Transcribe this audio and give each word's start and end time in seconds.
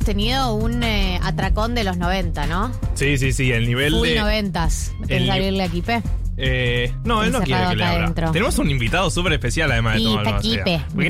hemos 0.00 0.06
tenido 0.06 0.54
un 0.54 0.82
eh, 0.82 1.20
atracón 1.22 1.74
de 1.74 1.84
los 1.84 1.96
90, 1.98 2.46
¿no? 2.46 2.72
Sí, 2.94 3.18
sí, 3.18 3.32
sí, 3.32 3.52
el 3.52 3.66
nivel 3.66 3.92
Full 3.92 4.08
de. 4.08 4.20
90s. 4.20 4.92
el 5.02 5.06
¿Querés 5.08 5.22
ni- 5.24 5.30
abrirle 5.30 5.62
aquí, 5.62 5.82
Pe? 5.82 6.02
Eh, 6.38 6.90
no, 7.04 7.22
él 7.22 7.32
no 7.32 7.42
quiere 7.42 7.68
que 7.68 7.76
le 7.76 7.84
abra. 7.84 7.98
adentro. 8.04 8.32
Tenemos 8.32 8.56
un 8.58 8.70
invitado 8.70 9.10
súper 9.10 9.34
especial 9.34 9.70
además 9.72 9.94
de 9.96 10.00
Y 10.00 10.04
Tomás 10.04 10.26
está. 10.26 10.86
Porque 10.94 11.06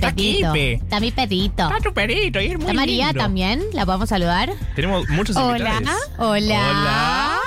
está 0.73 0.99
mi 1.00 1.13
Pepito. 1.13 1.63
Está 1.68 1.79
tu 1.89 1.95
y 2.41 2.46
es 2.46 2.55
muy 2.57 2.63
Está 2.63 2.73
María 2.73 3.07
lindo. 3.09 3.21
también. 3.23 3.63
¿La 3.73 3.87
podemos 3.87 4.09
saludar? 4.09 4.50
Tenemos 4.75 5.09
muchos 5.09 5.36
Hola. 5.36 5.75
invitados. 5.77 6.00
Hola. 6.18 7.39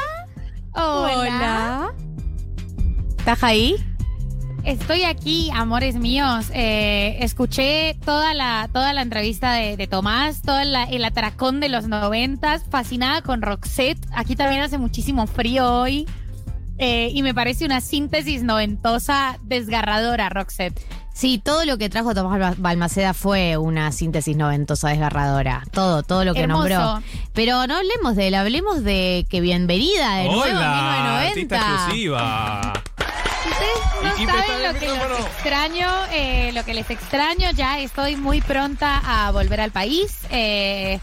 Hola. 0.76 1.92
¿Estás 3.18 3.44
ahí? 3.44 3.76
Estoy 4.64 5.04
aquí, 5.04 5.50
amores 5.54 5.96
míos. 5.96 6.46
Eh, 6.54 7.18
escuché 7.20 7.98
toda 8.06 8.34
la, 8.34 8.70
toda 8.72 8.94
la 8.94 9.02
entrevista 9.02 9.52
de, 9.54 9.76
de 9.76 9.88
Tomás, 9.88 10.42
todo 10.42 10.64
la- 10.64 10.86
el 10.86 11.04
atracón 11.04 11.60
de 11.60 11.68
los 11.68 11.88
noventas, 11.90 12.64
fascinada 12.70 13.22
con 13.22 13.42
Roxette. 13.42 14.00
Aquí 14.16 14.38
también 14.38 14.62
hace 14.62 14.78
muchísimo 14.78 15.28
frío 15.28 15.70
hoy. 15.82 16.08
Eh, 16.78 17.12
y 17.14 17.24
me 17.24 17.34
parece 17.34 17.66
una 17.66 17.82
síntesis 17.82 18.42
noventosa 18.44 19.38
desgarradora, 19.44 20.30
Roxette. 20.30 20.80
Sí, 21.14 21.38
todo 21.44 21.64
lo 21.66 21.78
que 21.78 21.90
trajo 21.90 22.16
Tomás 22.16 22.40
Ba- 22.40 22.56
Balmaceda 22.58 23.14
fue 23.14 23.58
una 23.58 23.92
síntesis 23.92 24.36
noventosa 24.36 24.90
desgarradora. 24.90 25.64
Todo, 25.72 26.02
todo 26.04 26.24
lo 26.26 26.34
que 26.34 26.42
Hermoso. 26.42 26.70
nombró. 26.70 27.04
Pero 27.34 27.68
no 27.68 27.76
hablemos 27.76 28.16
de 28.16 28.30
él, 28.30 28.36
hablemos 28.36 28.84
de 28.84 29.28
que 29.30 29.40
bienvenida 29.42 30.16
de 30.16 30.26
nuevo 30.26 30.42
Hola, 30.42 31.30
1990. 31.34 31.56
exclusiva. 31.58 32.74
No 34.04 34.18
Y- 34.18 34.24
y 34.24 34.26
saben 34.26 34.64
lo 34.64 34.74
que 34.74 34.80
les 34.88 34.92
micrófono. 34.92 35.18
extraño, 35.28 35.90
eh, 36.12 36.52
lo 36.54 36.64
que 36.66 36.74
les 36.74 36.90
extraño. 36.90 37.52
Ya 37.52 37.80
estoy 37.80 38.16
muy 38.16 38.42
pronta 38.42 39.02
a 39.06 39.32
volver 39.32 39.62
al 39.62 39.72
país. 39.72 40.20
eh, 40.30 41.00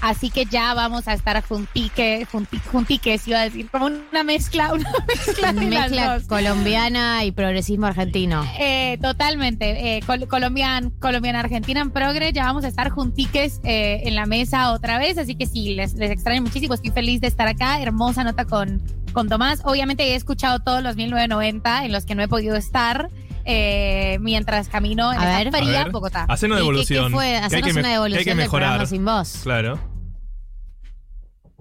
así 0.00 0.30
que 0.30 0.44
ya 0.46 0.74
vamos 0.74 1.08
a 1.08 1.12
estar 1.14 1.42
juntique, 1.42 2.26
junti- 2.32 2.60
juntiques, 2.70 3.26
iba 3.28 3.40
a 3.40 3.44
decir, 3.44 3.68
como 3.70 3.86
una 3.86 4.22
mezcla, 4.24 4.72
una 4.74 4.90
mezcla 5.06 5.52
de 5.52 5.70
las 5.70 5.90
Mezcla 5.90 6.14
dos. 6.14 6.24
colombiana 6.28 7.24
y 7.24 7.32
progresismo 7.32 7.86
argentino. 7.86 8.44
Eh, 8.58 8.98
totalmente. 9.02 9.96
Eh, 9.96 10.00
col- 10.06 10.26
colombian, 10.28 10.90
colombiana 11.00 11.40
Argentina 11.40 11.80
en 11.80 11.90
Progre, 11.90 12.32
ya 12.32 12.44
vamos 12.44 12.64
a 12.64 12.68
estar 12.68 12.90
juntiques 12.90 13.60
eh, 13.64 14.02
en 14.04 14.14
la 14.14 14.26
mesa 14.26 14.72
otra 14.72 14.98
vez, 14.98 15.18
así 15.18 15.34
que 15.34 15.46
sí, 15.46 15.74
les, 15.74 15.94
les 15.94 16.10
extraño 16.10 16.42
muchísimo, 16.42 16.74
estoy 16.74 16.90
feliz 16.90 17.20
de 17.20 17.26
estar 17.28 17.48
acá, 17.48 17.80
hermosa 17.80 18.24
nota 18.24 18.44
con, 18.44 18.82
con 19.12 19.28
Tomás. 19.28 19.60
Obviamente 19.64 20.02
he 20.04 20.14
escuchado 20.14 20.60
todos 20.60 20.82
los 20.82 20.96
1990 20.96 21.84
en 21.84 21.92
los 21.92 22.04
que 22.04 22.14
no 22.14 22.22
he 22.22 22.28
podido 22.28 22.56
estar 22.56 23.08
eh, 23.44 24.18
mientras 24.20 24.68
camino 24.68 25.12
en 25.12 25.18
A 25.20 25.42
esta 25.42 25.58
ver. 25.60 25.64
A 25.78 25.82
ver, 25.84 25.90
Bogotá. 25.92 26.24
Hacenos 26.28 26.56
¿Y 26.56 26.60
qué- 26.60 26.62
devolución. 26.62 27.06
¿Qué, 27.08 27.12
fue? 27.14 27.24
Que 27.26 27.36
hay 27.36 27.42
Hacernos 27.44 27.68
que 27.68 27.74
me- 27.74 27.80
una 27.80 27.82
que 27.82 27.86
hay 27.88 27.92
devolución 27.94 28.24
que 28.24 28.30
del 28.30 28.36
mejorar. 28.36 28.68
programa 28.70 28.86
sin 28.86 29.04
voz. 29.04 29.40
Claro. 29.42 29.94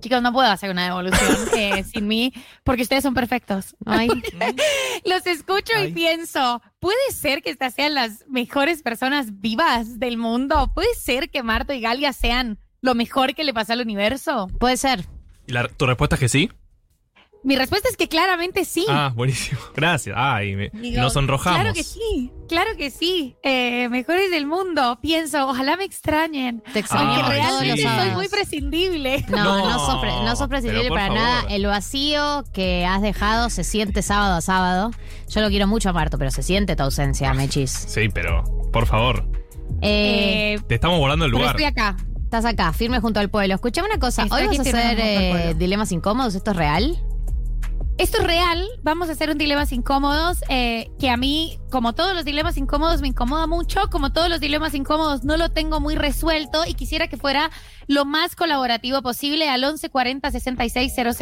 Chicos, 0.02 0.22
no 0.22 0.34
puedo 0.34 0.50
hacer 0.50 0.70
una 0.70 0.84
devolución 0.86 1.38
eh, 1.58 1.84
sin 1.86 2.08
mí 2.08 2.34
porque 2.66 2.82
ustedes 2.82 3.04
son 3.04 3.14
perfectos. 3.14 3.76
Ay, 3.86 4.10
Los 5.06 5.26
escucho 5.28 5.72
Ay. 5.78 5.90
y 5.90 5.94
pienso, 5.94 6.62
¿puede 6.80 6.98
ser 7.14 7.42
que 7.42 7.50
estas 7.50 7.74
sean 7.74 7.94
las 7.94 8.26
mejores 8.28 8.82
personas 8.84 9.40
vivas 9.40 10.00
del 10.00 10.18
mundo? 10.18 10.72
¿Puede 10.76 10.94
ser 10.96 11.30
que 11.30 11.42
Marta 11.42 11.74
y 11.74 11.80
Galia 11.80 12.12
sean 12.12 12.60
lo 12.82 12.96
mejor 12.96 13.34
que 13.34 13.46
le 13.46 13.54
pasó 13.54 13.74
al 13.74 13.82
universo? 13.82 14.48
puede 14.60 14.76
ser. 14.76 15.06
¿Y 15.48 15.54
la- 15.54 15.70
¿Tu 15.70 15.86
respuesta 15.86 16.16
es 16.18 16.20
que 16.20 16.30
sí? 16.30 16.52
Mi 17.44 17.58
respuesta 17.58 17.90
es 17.90 17.98
que 17.98 18.08
claramente 18.08 18.64
sí. 18.64 18.86
Ah, 18.90 19.12
buenísimo. 19.14 19.60
Gracias. 19.76 20.16
Ay, 20.18 20.56
me- 20.56 20.70
Digo, 20.70 21.02
nos 21.02 21.14
sonrojamos. 21.14 21.60
Claro 21.60 21.74
que 21.74 21.84
sí, 21.84 22.32
claro 22.48 22.72
que 22.78 22.90
sí. 22.90 23.36
Eh, 23.44 23.90
mejores 23.90 24.32
del 24.32 24.46
mundo. 24.48 24.98
Pienso, 25.02 25.48
ojalá 25.50 25.76
me 25.76 25.84
extrañen. 25.84 26.64
Te 26.72 26.80
extraño 26.80 27.22
Ay, 27.26 27.32
realmente 27.34 27.82
sí. 27.82 27.88
soy 28.00 28.12
muy 28.12 28.28
prescindible. 28.30 29.26
No, 29.30 29.44
no, 29.44 29.70
No, 29.70 29.80
sos, 29.86 29.96
pre- 30.00 30.12
no 30.24 30.36
sos 30.38 30.48
prescindible 30.48 30.84
pero 30.90 30.96
para 30.96 31.08
favor. 31.08 31.22
nada. 31.22 31.44
El 31.50 31.66
vacío 31.66 32.44
que 32.54 32.86
has 32.86 33.02
dejado 33.02 33.50
se 33.50 33.64
siente 33.66 34.02
sábado 34.02 34.36
a 34.36 34.42
sábado. 34.42 34.92
Yo 35.28 35.42
lo 35.42 35.50
quiero 35.50 35.68
mucho 35.68 35.90
a 35.90 35.94
Marto, 35.94 36.18
pero 36.18 36.32
se 36.32 36.44
siente 36.44 36.76
tu 36.78 36.84
ausencia, 36.84 37.34
Mechis. 37.34 37.72
Sí, 37.72 38.08
pero 38.14 38.44
por 38.72 38.86
favor. 38.86 39.26
Eh, 39.82 40.54
Eh, 40.56 40.60
Te 40.68 40.76
estamos 40.76 41.00
volando 41.00 41.26
el 41.26 41.32
pero 41.32 41.40
lugar. 41.40 41.56
estoy 41.56 41.66
acá. 41.66 41.98
estás 42.24 42.46
acá, 42.46 42.72
firme 42.74 43.00
junto 43.02 43.20
al 43.20 43.30
pueblo. 43.30 43.54
Escuchame 43.56 43.90
una 43.90 44.00
cosa, 44.00 44.24
Estoy 44.24 44.44
¿hoy 44.44 44.48
vas 44.48 44.60
a 44.60 44.62
hacer 44.62 44.98
eh, 45.00 45.54
dilemas 45.58 45.92
incómodos? 45.92 46.36
¿Esto 46.36 46.52
es 46.52 46.58
real? 46.58 47.04
Esto 48.00 48.18
es 48.18 48.24
real, 48.24 48.68
vamos 48.82 49.08
a 49.10 49.12
hacer 49.12 49.30
un 49.30 49.38
dilemas 49.38 49.72
incómodos, 49.72 50.40
eh, 50.50 50.90
que 51.00 51.12
a 51.12 51.18
mí, 51.18 51.60
como 51.70 51.94
todos 51.94 52.16
los 52.16 52.26
dilemas 52.26 52.58
incómodos, 52.58 53.02
me 53.02 53.08
incomoda 53.08 53.46
mucho, 53.46 53.82
como 53.92 54.12
todos 54.12 54.30
los 54.30 54.40
dilemas 54.40 54.74
incómodos 54.74 55.24
no 55.24 55.38
lo 55.38 55.52
tengo 55.52 55.80
muy 55.80 55.94
resuelto 55.94 56.66
y 56.66 56.74
quisiera 56.74 57.08
que 57.08 57.18
fuera 57.18 57.52
lo 57.86 58.04
más 58.04 58.36
colaborativo 58.36 59.04
posible 59.04 59.48
al 59.48 59.62
1140 59.62 60.32
66 60.32 60.94
000. 60.96 61.14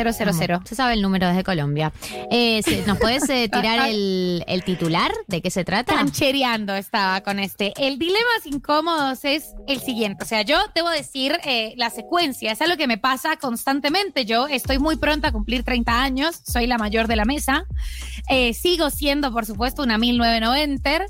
Se 0.64 0.76
sabe 0.76 0.94
el 0.94 1.02
número 1.02 1.28
desde 1.28 1.44
Colombia. 1.44 1.92
Eh, 2.32 2.62
¿Nos 2.88 2.98
puedes 3.00 3.30
eh, 3.30 3.50
tirar 3.52 3.90
el, 3.90 4.46
el 4.48 4.64
titular? 4.64 5.12
¿De 5.28 5.42
qué 5.42 5.52
se 5.52 5.66
trata? 5.66 5.94
Canchereando 5.96 6.74
estaba 6.76 7.20
con 7.22 7.40
este. 7.40 7.74
El 7.78 8.00
dilemas 8.00 8.46
incómodos 8.46 9.26
es 9.26 9.54
el 9.68 9.82
siguiente, 9.82 10.24
o 10.24 10.28
sea, 10.28 10.44
yo 10.44 10.58
debo 10.74 10.90
decir 10.90 11.38
la 11.76 11.90
secuencia, 11.90 12.54
es 12.54 12.62
algo 12.62 12.78
que 12.78 12.88
me 12.88 12.98
pasa 12.98 13.36
constantemente, 13.36 14.24
yo 14.26 14.48
estoy 14.48 14.80
muy 14.80 14.96
pronta 14.96 15.30
a 15.30 15.32
cumplir 15.34 15.64
30 15.64 16.02
años, 16.02 16.40
soy 16.46 16.61
la 16.68 16.78
mayor 16.78 17.08
de 17.08 17.16
la 17.16 17.26
mesa, 17.26 17.66
Eh, 18.30 18.54
sigo 18.54 18.90
siendo, 18.90 19.32
por 19.32 19.46
supuesto, 19.46 19.84
una 19.84 19.98
1990. 19.98 21.06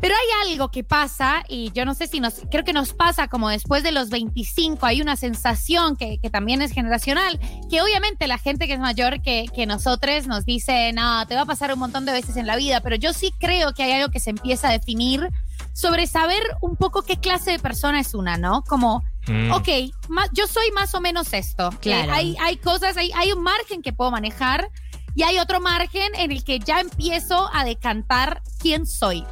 Pero 0.00 0.14
hay 0.14 0.50
algo 0.50 0.70
que 0.70 0.82
pasa, 0.82 1.42
y 1.46 1.72
yo 1.72 1.84
no 1.84 1.94
sé 1.94 2.06
si 2.06 2.20
nos, 2.20 2.40
creo 2.50 2.64
que 2.64 2.72
nos 2.72 2.94
pasa 2.94 3.28
como 3.28 3.50
después 3.50 3.82
de 3.82 3.92
los 3.92 4.08
25, 4.08 4.86
hay 4.86 5.02
una 5.02 5.14
sensación 5.14 5.94
que, 5.94 6.18
que 6.18 6.30
también 6.30 6.62
es 6.62 6.72
generacional, 6.72 7.38
que 7.68 7.82
obviamente 7.82 8.26
la 8.26 8.38
gente 8.38 8.66
que 8.66 8.72
es 8.72 8.80
mayor 8.80 9.20
que, 9.20 9.44
que 9.54 9.66
nosotros 9.66 10.26
nos 10.26 10.46
dice, 10.46 10.94
no, 10.94 11.26
te 11.26 11.34
va 11.34 11.42
a 11.42 11.46
pasar 11.46 11.70
un 11.74 11.80
montón 11.80 12.06
de 12.06 12.12
veces 12.12 12.38
en 12.38 12.46
la 12.46 12.56
vida, 12.56 12.80
pero 12.80 12.96
yo 12.96 13.12
sí 13.12 13.30
creo 13.38 13.74
que 13.74 13.82
hay 13.82 13.92
algo 13.92 14.10
que 14.10 14.20
se 14.20 14.30
empieza 14.30 14.70
a 14.70 14.72
definir 14.72 15.28
sobre 15.74 16.06
saber 16.06 16.42
un 16.62 16.76
poco 16.76 17.02
qué 17.02 17.18
clase 17.18 17.50
de 17.50 17.58
persona 17.58 18.00
es 18.00 18.14
una, 18.14 18.38
¿no? 18.38 18.62
Como, 18.62 19.04
Mm. 19.30 19.52
ok, 19.52 19.68
ma- 20.08 20.28
yo 20.32 20.46
soy 20.46 20.70
más 20.72 20.94
o 20.94 21.00
menos 21.00 21.32
esto. 21.32 21.70
Claro. 21.80 22.12
Eh, 22.12 22.14
hay, 22.16 22.36
hay 22.40 22.56
cosas, 22.56 22.96
hay, 22.96 23.10
hay 23.14 23.32
un 23.32 23.42
margen 23.42 23.82
que 23.82 23.92
puedo 23.92 24.10
manejar 24.10 24.68
y 25.14 25.22
hay 25.22 25.38
otro 25.38 25.60
margen 25.60 26.12
en 26.16 26.32
el 26.32 26.42
que 26.44 26.58
ya 26.58 26.80
empiezo 26.80 27.48
a 27.52 27.64
decantar 27.64 28.42
quién 28.60 28.86
soy. 28.86 29.24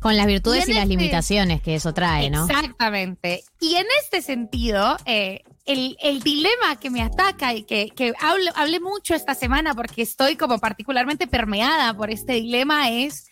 Con 0.00 0.16
las 0.16 0.26
virtudes 0.26 0.68
Y 0.68 0.72
y, 0.72 0.74
las 0.74 0.82
este- 0.84 0.96
limitaciones 0.96 1.62
que 1.62 1.74
eso 1.74 1.92
trae, 1.94 2.30
¿no? 2.30 2.44
Exactamente. 2.46 3.44
Y 3.60 3.74
en 3.76 3.86
este 4.02 4.20
sentido, 4.22 4.96
eh, 5.06 5.42
el, 5.64 5.96
el 6.00 6.20
dilema 6.22 6.76
que 6.78 6.90
me 6.90 7.02
ataca 7.02 7.54
y 7.54 7.64
que, 7.64 7.88
que 7.96 8.12
hablo- 8.20 8.52
hablé 8.54 8.78
mucho 8.78 9.14
esta 9.14 9.34
semana 9.34 9.74
porque 9.74 10.02
estoy 10.02 10.36
como 10.36 10.58
particularmente 10.58 11.26
permeada 11.26 11.94
por 11.96 12.10
este 12.10 12.34
dilema 12.34 12.90
es, 12.90 13.26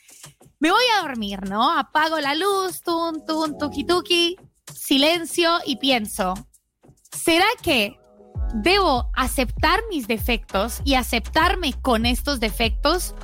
me 0.59 0.71
voy 0.71 0.83
a 0.99 1.03
dormir, 1.03 1.43
¿no? 1.49 1.71
Apago 1.79 2.19
la 2.19 2.35
luz, 2.35 2.81
tun, 2.81 3.25
tun, 3.27 3.57
tuki, 3.59 3.85
tuki, 3.85 4.37
silencio 4.73 5.59
y 5.67 5.77
pienso, 5.77 6.35
¿será 7.13 7.47
que 7.63 7.99
debo 8.55 9.11
aceptar 9.15 9.81
mis 9.91 10.07
defectos 10.07 10.81
y 10.85 10.95
aceptarme 10.95 11.75
con 11.75 12.07
estos 12.07 12.41
defectos? 12.41 13.15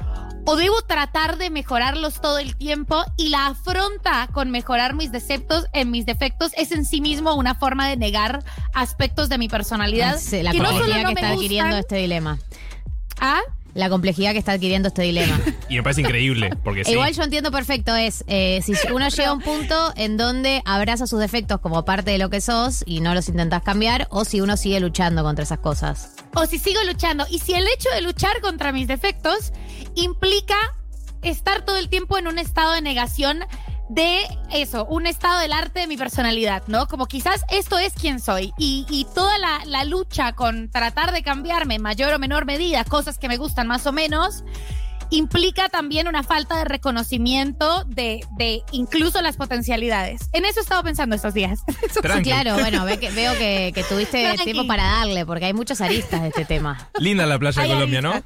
¿O 0.47 0.57
debo 0.57 0.81
tratar 0.83 1.37
de 1.37 1.51
mejorarlos 1.51 2.21
todo 2.21 2.39
el 2.39 2.57
tiempo 2.57 3.05
y 3.19 3.29
la 3.29 3.49
afronta 3.49 4.29
con 4.33 4.51
mejorar 4.51 4.95
mis 4.95 5.13
defectos 5.13 5.67
en 5.75 5.91
mis 5.91 6.07
defectos 6.07 6.53
es 6.57 6.73
en 6.73 6.87
sí 6.87 7.01
mismo 7.03 7.35
una 7.35 7.55
forma 7.55 7.87
de 7.87 7.97
negar 7.97 8.43
aspectos 8.73 9.29
de 9.29 9.37
mi 9.37 9.49
personalidad 9.49 10.19
Sí, 10.19 10.43
la 10.43 10.53
que 10.53 10.59
no 10.59 10.71
complejidad 10.71 10.95
solo 10.95 11.03
no 11.03 11.09
que 11.09 11.15
me 11.15 11.21
está 11.21 11.33
adquiriendo 11.35 11.77
gustan, 11.77 11.81
este 11.81 11.97
dilema. 11.97 12.39
¿ah? 13.21 13.41
La 13.75 13.89
complejidad 13.89 14.33
que 14.33 14.39
está 14.39 14.53
adquiriendo 14.53 14.89
este 14.89 15.03
dilema. 15.03 15.41
Y 15.69 15.77
me 15.77 15.83
parece 15.83 16.01
increíble, 16.01 16.51
porque 16.65 16.85
sí. 16.85 16.93
Igual 16.93 17.13
yo 17.15 17.23
entiendo 17.23 17.51
perfecto, 17.53 17.95
es 17.95 18.25
eh, 18.27 18.61
si 18.65 18.73
uno 18.93 19.09
llega 19.09 19.29
a 19.29 19.33
un 19.33 19.41
punto 19.41 19.93
en 19.97 20.17
donde 20.17 20.63
abraza 20.65 21.07
sus 21.07 21.21
defectos 21.21 21.61
como 21.61 21.85
parte 21.85 22.11
de 22.11 22.19
lo 22.19 22.31
que 22.31 22.41
sos 22.41 22.83
y 22.87 23.01
no 23.01 23.15
los 23.15 23.29
intentas 23.29 23.63
cambiar, 23.63 24.09
o 24.11 24.25
si 24.25 24.41
uno 24.41 24.57
sigue 24.57 24.81
luchando 24.81 25.23
contra 25.23 25.45
esas 25.45 25.59
cosas. 25.59 26.15
o 26.35 26.47
si 26.47 26.59
sigo 26.59 26.81
luchando. 26.85 27.25
Y 27.31 27.39
si 27.39 27.55
el 27.55 27.67
hecho 27.69 27.89
de 27.95 28.03
luchar 28.03 28.41
contra 28.41 28.73
mis 28.73 28.89
defectos 28.89 29.53
implica 29.95 30.57
estar 31.23 31.65
todo 31.65 31.77
el 31.77 31.89
tiempo 31.89 32.19
en 32.19 32.27
un 32.29 32.39
estado 32.39 32.73
de 32.73 32.83
negación 32.83 33.41
de 33.91 34.21
eso, 34.53 34.85
un 34.87 35.07
estado 35.07 35.41
del 35.41 35.53
arte 35.53 35.81
de 35.81 35.87
mi 35.89 35.97
personalidad, 35.97 36.63
¿no? 36.69 36.87
Como 36.87 37.07
quizás 37.07 37.43
esto 37.51 37.77
es 37.79 37.93
quien 37.95 38.21
soy 38.21 38.53
y, 38.57 38.87
y 38.89 39.05
toda 39.15 39.37
la, 39.39 39.61
la 39.67 39.85
lucha 39.85 40.33
con 40.33 40.71
tratar 40.71 41.13
de 41.13 41.23
cambiarme 41.23 41.75
en 41.75 41.83
mayor 41.83 42.15
o 42.15 42.19
menor 42.19 42.45
medida, 42.47 42.85
cosas 42.85 43.19
que 43.19 43.27
me 43.29 43.37
gustan 43.37 43.67
más 43.67 43.87
o 43.87 43.93
menos, 43.93 44.45
implica 45.13 45.69
también 45.69 46.07
una 46.07 46.23
falta 46.23 46.57
de 46.59 46.65
reconocimiento 46.67 47.83
de, 47.85 48.25
de 48.37 48.63
incluso 48.71 49.21
las 49.23 49.37
potencialidades. 49.37 50.29
En 50.33 50.45
eso 50.45 50.61
he 50.61 50.63
estado 50.63 50.85
pensando 50.85 51.17
estos 51.17 51.35
días. 51.35 51.61
Sí, 51.93 52.01
Tranqui. 52.01 52.31
claro, 52.31 52.55
bueno, 52.55 52.85
ve 52.85 52.99
que- 53.01 53.11
veo 53.11 53.33
que, 53.37 53.73
que 53.75 53.83
tuviste 53.83 54.23
Tranqui. 54.23 54.45
tiempo 54.45 54.67
para 54.69 54.85
darle, 54.85 55.27
porque 55.27 55.47
hay 55.47 55.53
muchas 55.53 55.81
aristas 55.81 56.23
de 56.23 56.29
este 56.29 56.45
tema. 56.45 56.89
Linda 57.01 57.27
la 57.27 57.37
playa 57.41 57.61
de 57.63 57.69
Colombia, 57.69 58.01
¿no? 58.01 58.23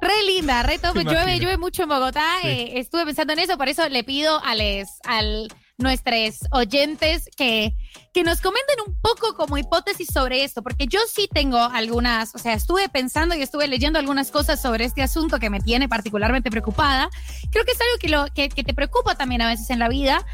Re 0.00 0.22
linda, 0.26 0.62
re 0.62 0.78
top. 0.78 0.96
Llueve, 0.96 1.38
llueve 1.38 1.58
mucho 1.58 1.82
en 1.82 1.88
Bogotá. 1.88 2.24
Sí. 2.42 2.48
eh, 2.48 2.72
estuve 2.80 3.04
pensando 3.04 3.32
en 3.32 3.40
eso, 3.40 3.56
por 3.58 3.68
eso 3.68 3.88
le 3.88 4.04
pido 4.04 4.42
a 4.44 4.54
les, 4.54 4.88
al 5.04 5.48
nuestros 5.80 6.40
oyentes 6.52 7.28
que, 7.36 7.74
que 8.12 8.22
nos 8.22 8.40
comenten 8.40 8.76
un 8.86 8.94
poco 9.00 9.34
como 9.34 9.58
hipótesis 9.58 10.08
sobre 10.12 10.44
esto, 10.44 10.62
porque 10.62 10.86
yo 10.86 11.00
sí 11.12 11.28
tengo 11.32 11.58
algunas, 11.58 12.34
o 12.34 12.38
sea, 12.38 12.52
estuve 12.52 12.88
pensando 12.88 13.34
y 13.34 13.42
estuve 13.42 13.66
leyendo 13.66 13.98
algunas 13.98 14.30
cosas 14.30 14.60
sobre 14.60 14.84
este 14.84 15.02
asunto 15.02 15.38
que 15.38 15.50
me 15.50 15.60
tiene 15.60 15.88
particularmente 15.88 16.50
preocupada. 16.50 17.10
Creo 17.50 17.64
que 17.64 17.72
es 17.72 17.80
algo 17.80 17.98
que, 17.98 18.08
lo, 18.08 18.26
que, 18.34 18.48
que 18.48 18.62
te 18.62 18.74
preocupa 18.74 19.14
también 19.16 19.42
a 19.42 19.48
veces 19.48 19.70
en 19.70 19.78
la 19.78 19.88
vida. 19.88 20.24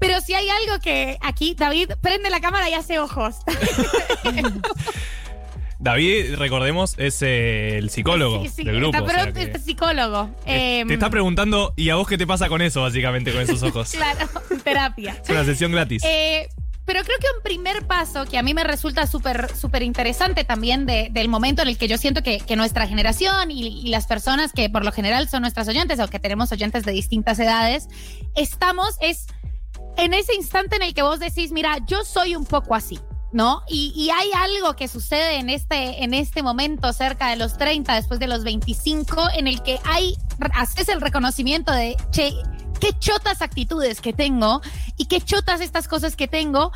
Pero 0.00 0.20
si 0.20 0.34
hay 0.34 0.48
algo 0.48 0.80
que 0.80 1.18
aquí, 1.22 1.54
David, 1.54 1.92
prende 2.00 2.28
la 2.28 2.40
cámara 2.40 2.68
y 2.68 2.74
hace 2.74 2.98
ojos. 2.98 3.36
David, 5.84 6.36
recordemos, 6.36 6.94
es 6.96 7.20
eh, 7.20 7.76
el 7.76 7.90
psicólogo 7.90 8.42
Sí, 8.42 8.48
sí, 8.48 8.64
del 8.64 8.76
grupo. 8.76 8.96
está, 8.96 9.02
o 9.04 9.08
sea 9.24 9.32
que- 9.34 9.52
es 9.54 9.62
psicólogo. 9.64 10.30
Eh, 10.46 10.82
te 10.88 10.94
está 10.94 11.10
preguntando, 11.10 11.74
¿y 11.76 11.90
a 11.90 11.96
vos 11.96 12.08
qué 12.08 12.16
te 12.16 12.26
pasa 12.26 12.48
con 12.48 12.62
eso, 12.62 12.80
básicamente, 12.80 13.32
con 13.32 13.42
esos 13.42 13.62
ojos? 13.62 13.90
Claro, 13.94 14.26
terapia. 14.64 15.18
Es 15.22 15.28
una 15.28 15.44
sesión 15.44 15.72
gratis. 15.72 16.02
Eh, 16.06 16.48
pero 16.86 17.02
creo 17.02 17.18
que 17.18 17.26
un 17.36 17.42
primer 17.42 17.86
paso 17.86 18.24
que 18.24 18.38
a 18.38 18.42
mí 18.42 18.54
me 18.54 18.64
resulta 18.64 19.06
súper 19.06 19.54
súper 19.54 19.82
interesante 19.82 20.44
también 20.44 20.86
de- 20.86 21.08
del 21.12 21.28
momento 21.28 21.60
en 21.60 21.68
el 21.68 21.76
que 21.76 21.86
yo 21.86 21.98
siento 21.98 22.22
que, 22.22 22.38
que 22.40 22.56
nuestra 22.56 22.86
generación 22.86 23.50
y, 23.50 23.80
y 23.86 23.88
las 23.90 24.06
personas 24.06 24.52
que 24.54 24.70
por 24.70 24.86
lo 24.86 24.90
general 24.92 25.28
son 25.28 25.42
nuestras 25.42 25.68
oyentes 25.68 26.00
o 26.00 26.08
que 26.08 26.18
tenemos 26.18 26.50
oyentes 26.50 26.84
de 26.84 26.92
distintas 26.92 27.38
edades, 27.38 27.88
estamos 28.36 28.96
es 29.02 29.26
en 29.98 30.14
ese 30.14 30.34
instante 30.34 30.76
en 30.76 30.82
el 30.82 30.94
que 30.94 31.02
vos 31.02 31.20
decís, 31.20 31.52
mira, 31.52 31.76
yo 31.86 32.04
soy 32.04 32.36
un 32.36 32.46
poco 32.46 32.74
así. 32.74 32.98
¿No? 33.34 33.64
Y, 33.68 33.92
y 33.96 34.10
hay 34.10 34.30
algo 34.32 34.76
que 34.76 34.86
sucede 34.86 35.38
en 35.38 35.50
este, 35.50 36.04
en 36.04 36.14
este 36.14 36.42
momento, 36.42 36.92
cerca 36.92 37.30
de 37.30 37.36
los 37.36 37.58
30, 37.58 37.92
después 37.92 38.20
de 38.20 38.28
los 38.28 38.44
25, 38.44 39.30
en 39.36 39.48
el 39.48 39.60
que 39.60 39.80
hay, 39.84 40.16
haces 40.54 40.88
el 40.88 41.00
reconocimiento 41.00 41.72
de, 41.72 41.96
che, 42.12 42.32
qué 42.80 42.96
chotas 42.98 43.42
actitudes 43.42 44.00
que 44.00 44.12
tengo 44.12 44.60
y 44.96 45.06
qué 45.06 45.20
chotas 45.20 45.60
estas 45.60 45.88
cosas 45.88 46.16
que 46.16 46.28
tengo, 46.28 46.70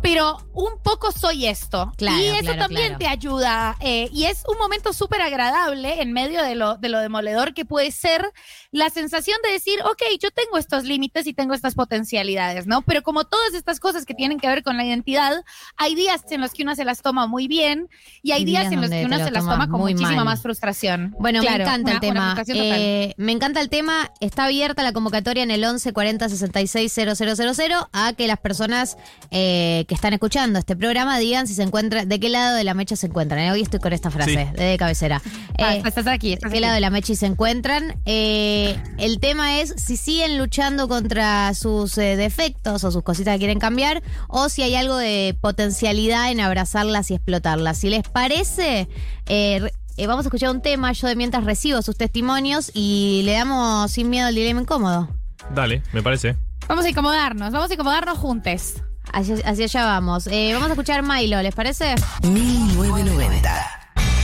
pero 0.00 0.38
un 0.54 0.80
poco 0.82 1.12
soy 1.12 1.46
esto. 1.46 1.92
Claro, 1.96 2.18
y 2.18 2.26
eso 2.26 2.40
claro, 2.42 2.58
también 2.60 2.88
claro. 2.96 2.98
te 2.98 3.06
ayuda. 3.08 3.76
eh, 3.80 4.08
y 4.12 4.24
es 4.24 4.42
un 4.48 4.58
momento 4.58 4.92
súper 4.92 5.20
agradable 5.22 6.00
en 6.02 6.12
medio 6.12 6.42
de 6.42 6.54
lo, 6.54 6.76
de 6.76 6.88
lo 6.88 6.98
demoledor 7.00 7.54
que 7.54 7.64
puede 7.64 7.90
ser 7.90 8.30
la 8.70 8.90
sensación 8.90 9.36
de 9.44 9.52
decir, 9.52 9.80
ok, 9.84 10.02
yo 10.20 10.30
tengo 10.30 10.58
estos 10.58 10.84
límites 10.84 11.26
y 11.26 11.34
tengo 11.34 11.54
estas 11.54 11.74
potencialidades, 11.74 12.66
¿no? 12.66 12.82
Pero 12.82 13.02
como 13.02 13.24
todas 13.24 13.54
estas 13.54 13.80
cosas 13.80 14.04
que 14.04 14.14
tienen 14.14 14.38
que 14.38 14.48
ver 14.48 14.62
con 14.62 14.76
la 14.76 14.84
identidad, 14.84 15.44
hay 15.76 15.94
días 15.94 16.22
en 16.30 16.40
los 16.40 16.52
que 16.52 16.62
uno 16.62 16.74
se 16.74 16.84
las 16.84 17.02
toma 17.02 17.26
muy 17.26 17.48
bien 17.48 17.88
y 18.22 18.32
hay 18.32 18.44
días 18.44 18.62
días 18.70 18.72
en 18.72 18.80
los 18.80 18.90
que 18.90 19.04
uno 19.04 19.16
te 19.16 19.22
lo 19.22 19.24
se 19.26 19.30
las 19.32 19.44
toma 19.44 19.68
con 19.68 19.80
muchísima 19.80 20.16
mal. 20.16 20.24
más 20.24 20.42
frustración. 20.42 21.14
Bueno, 21.18 21.40
Claro, 21.40 21.58
me 21.58 21.62
encanta 21.64 21.82
una- 21.90 21.92
el 21.94 22.00
tema. 22.00 22.34
una. 22.34 22.44
Eh, 22.76 23.14
me 23.16 23.32
encanta 23.32 23.60
el 23.60 23.68
tema. 23.68 24.10
Está 24.20 24.44
abierta 24.44 24.82
la 24.82 24.92
convocatoria 24.92 25.42
en 25.42 25.50
el 25.50 25.64
11 25.64 25.92
40 25.92 26.28
66 26.28 26.92
000 26.92 27.88
a 27.92 28.12
que 28.14 28.26
las 28.26 28.38
personas 28.38 28.96
eh, 29.30 29.84
que 29.88 29.94
están 29.94 30.12
escuchando 30.12 30.58
este 30.58 30.76
programa 30.76 31.18
digan 31.18 31.46
si 31.46 31.54
se 31.54 31.62
encuentran, 31.62 32.06
de 32.10 32.20
qué 32.20 32.28
lado 32.28 32.54
de 32.56 32.62
la 32.62 32.74
mecha 32.74 32.94
se 32.94 33.06
encuentran. 33.06 33.40
Eh, 33.40 33.50
Hoy 33.52 33.62
estoy 33.62 33.80
con 33.80 33.94
esta 33.94 34.10
frase 34.10 34.50
Sí. 34.54 34.62
de 34.62 34.76
cabecera. 34.78 35.22
Ah, 35.58 35.76
Eh, 35.76 35.82
estás 35.84 36.06
aquí, 36.06 36.34
estás 36.34 36.50
¿De 36.50 36.52
qué 36.52 36.58
aquí. 36.58 36.60
lado 36.60 36.74
de 36.74 36.80
la 36.80 36.90
mecha 36.90 37.14
se 37.14 37.24
encuentran? 37.24 37.98
Eh, 38.04 38.78
el 38.98 39.18
tema 39.18 39.60
es 39.60 39.74
si 39.78 39.96
siguen 39.96 40.36
luchando 40.36 40.88
contra 40.88 41.54
sus 41.54 41.96
eh, 41.96 42.16
defectos 42.16 42.84
o 42.84 42.90
sus 42.92 43.02
cositas 43.02 43.32
que 43.34 43.38
quieren 43.38 43.58
cambiar 43.58 44.02
o 44.28 44.50
si 44.50 44.60
hay 44.62 44.74
algo 44.74 44.94
de 44.98 45.34
potencialidad 45.40 46.30
en 46.30 46.40
abrazarlas 46.40 47.10
y 47.10 47.14
explotarlas. 47.14 47.78
Si 47.78 47.88
les 47.88 48.02
parece, 48.06 48.88
eh, 49.26 49.58
re- 49.62 49.72
eh, 49.96 50.06
vamos 50.06 50.26
a 50.26 50.28
escuchar 50.28 50.50
un 50.50 50.60
tema. 50.60 50.92
Yo 50.92 51.08
de 51.08 51.16
mientras 51.16 51.44
recibo 51.44 51.80
sus 51.80 51.96
testimonios 51.96 52.70
y 52.74 53.22
le 53.24 53.32
damos 53.32 53.90
sin 53.90 54.10
miedo 54.10 54.28
el 54.28 54.34
dilema 54.34 54.60
incómodo. 54.60 55.08
Dale, 55.54 55.82
me 55.94 56.02
parece. 56.02 56.36
Vamos 56.68 56.84
a 56.84 56.90
incomodarnos, 56.90 57.50
vamos 57.52 57.70
a 57.70 57.72
incomodarnos 57.72 58.18
juntos. 58.18 58.74
Hacia, 59.12 59.36
allá 59.46 59.84
vamos. 59.84 60.26
Eh, 60.26 60.50
vamos 60.52 60.68
a 60.68 60.72
escuchar 60.72 61.02
Milo, 61.02 61.40
¿les 61.42 61.54
parece? 61.54 61.94
1990. 62.22 63.50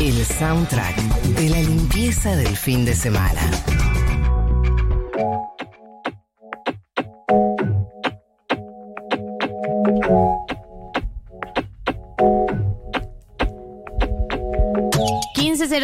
El 0.01 0.25
soundtrack 0.25 0.97
de 1.37 1.49
la 1.51 1.61
limpieza 1.61 2.35
del 2.37 2.57
fin 2.57 2.85
de 2.85 2.95
semana. 2.95 3.41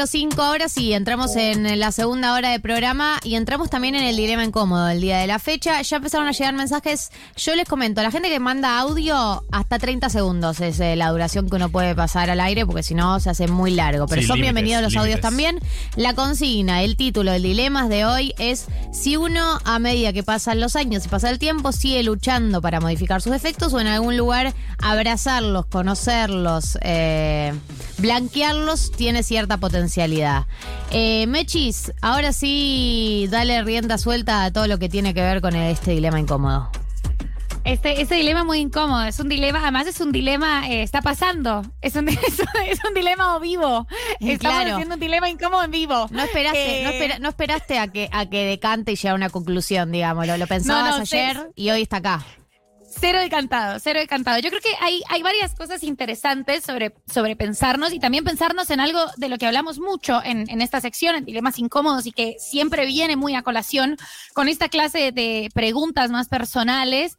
Cinco 0.07 0.43
ahora 0.43 0.69
sí, 0.69 0.93
entramos 0.93 1.37
en 1.37 1.79
la 1.79 1.91
segunda 1.91 2.35
hora 2.35 2.51
de 2.51 2.61
programa 2.61 3.19
y 3.25 3.37
entramos 3.37 3.71
también 3.71 3.95
en 3.95 4.03
el 4.03 4.15
dilema 4.15 4.45
incómodo 4.45 4.89
el 4.91 5.01
día 5.01 5.19
de 5.19 5.27
la 5.27 5.39
fecha. 5.39 5.81
Ya 5.81 5.97
empezaron 5.97 6.27
a 6.29 6.33
llegar 6.33 6.55
mensajes. 6.55 7.11
Yo 7.37 7.55
les 7.55 7.67
comento, 7.67 8.03
la 8.03 8.11
gente 8.11 8.29
que 8.29 8.39
manda 8.41 8.79
audio, 8.79 9.43
hasta 9.51 9.79
30 9.79 10.11
segundos 10.11 10.61
es 10.61 10.81
eh, 10.81 10.97
la 10.97 11.09
duración 11.11 11.49
que 11.49 11.57
uno 11.57 11.71
puede 11.71 11.95
pasar 11.95 12.29
al 12.29 12.41
aire, 12.41 12.67
porque 12.67 12.83
si 12.83 12.95
no 12.95 13.21
se 13.21 13.31
hace 13.31 13.49
muy 13.49 13.71
largo. 13.71 14.07
Pero 14.07 14.21
Sí, 14.21 14.29
son 14.29 14.37
límites, 14.37 14.55
bienvenidos 14.55 14.83
los 14.83 15.03
audios 15.03 15.21
también. 15.21 15.59
La 15.97 16.15
consigna, 16.15 16.83
el 16.83 16.97
título, 16.97 17.33
el 17.33 17.43
dilema 17.43 17.89
de 17.89 18.05
hoy 18.05 18.35
es 18.39 18.67
si 18.93 19.17
uno, 19.17 19.61
a 19.65 19.79
medida 19.79 20.13
que 20.13 20.23
pasan 20.23 20.61
los 20.61 20.77
años 20.77 21.07
y 21.07 21.09
pasa 21.09 21.31
el 21.31 21.39
tiempo, 21.39 21.73
sigue 21.73 22.03
luchando 22.03 22.61
para 22.61 22.81
modificar 22.81 23.23
sus 23.23 23.33
defectos 23.33 23.73
o 23.73 23.81
en 23.81 23.87
algún 23.87 24.19
lugar 24.19 24.53
abrazarlos, 24.79 25.67
conocerlos, 25.67 26.77
eh, 26.83 27.55
blanquearlos, 27.99 28.93
tiene 28.93 29.23
cierta 29.23 29.57
potencialidad. 29.71 30.47
Eh, 30.91 31.27
Mechis, 31.29 31.93
ahora 32.03 32.33
sí, 32.33 33.27
dale 33.31 33.63
rienda 33.63 33.99
suelta 33.99 34.45
a 34.45 34.53
todo 34.53 34.67
lo 34.67 34.79
que 34.79 34.89
tiene 34.89 35.15
que 35.15 35.23
ver 35.23 35.41
con 35.41 35.55
este 35.55 35.93
dilema 35.93 36.19
incómodo. 36.19 36.71
Este, 37.63 38.01
este 38.01 38.15
dilema 38.15 38.43
muy 38.43 38.59
incómodo, 38.59 39.03
es 39.05 39.21
un 39.21 39.29
dilema, 39.29 39.61
además 39.61 39.87
es 39.87 40.01
un 40.01 40.13
dilema, 40.13 40.69
eh, 40.71 40.83
está 40.83 41.03
pasando, 41.03 41.63
es 41.83 41.95
un, 41.95 42.09
es 42.09 42.19
un, 42.19 42.47
es 42.67 42.79
un 42.89 42.95
dilema 42.95 43.37
o 43.37 43.41
vivo, 43.41 43.87
Eh, 44.19 44.33
estamos 44.33 44.57
claro. 44.59 44.73
haciendo 44.77 44.95
un 44.95 45.01
dilema 45.01 45.29
incómodo 45.29 45.63
en 45.63 45.71
vivo. 45.71 46.07
No 46.11 46.23
esperaste, 46.23 46.81
Eh, 46.81 46.85
no, 46.85 46.91
espera- 46.91 47.19
no 47.19 47.29
esperaste 47.29 47.79
a 47.79 47.89
que, 47.89 48.09
a 48.13 48.27
que 48.27 48.45
decante 48.47 48.93
y 48.93 48.97
llegue 48.97 49.11
a 49.11 49.15
una 49.15 49.29
conclusión, 49.31 49.93
digamos. 49.93 50.27
Lo, 50.27 50.37
lo 50.39 50.47
pensabas 50.47 50.85
No, 50.91 50.97
no, 50.97 51.03
ayer 51.03 51.51
y 51.55 51.71
hoy 51.71 51.83
está 51.83 51.99
acá. 51.99 52.25
Cero 52.93 53.21
decantado, 53.21 53.79
cero 53.79 54.01
decantado. 54.01 54.41
Yo 54.41 54.51
creo 54.51 54.61
que 54.61 54.75
hay, 54.81 55.01
hay 55.09 55.23
varias 55.23 55.55
cosas 55.55 55.85
interesantes 55.85 56.65
sobre, 56.65 56.93
sobre 57.07 57.37
pensarnos 57.37 57.93
y 57.93 58.01
también 58.01 58.25
pensarnos 58.25 58.69
en 58.71 58.81
algo 58.81 58.99
de 59.17 59.29
lo 59.29 59.39
que 59.39 59.47
hablamos 59.47 59.79
mucho 59.79 60.21
en, 60.25 60.51
en 60.51 60.61
esta 60.61 60.81
sección, 60.81 61.15
en 61.15 61.25
dilemas 61.25 61.59
incómodos 61.61 62.07
y 62.07 62.13
que 62.13 62.35
siempre 62.41 62.87
viene 62.87 63.15
muy 63.15 63.37
a 63.37 63.43
colación 63.43 63.97
con 64.35 64.49
esta 64.49 64.69
clase 64.69 65.13
de 65.13 65.51
preguntas 65.55 66.11
más 66.11 66.29
personales. 66.29 67.17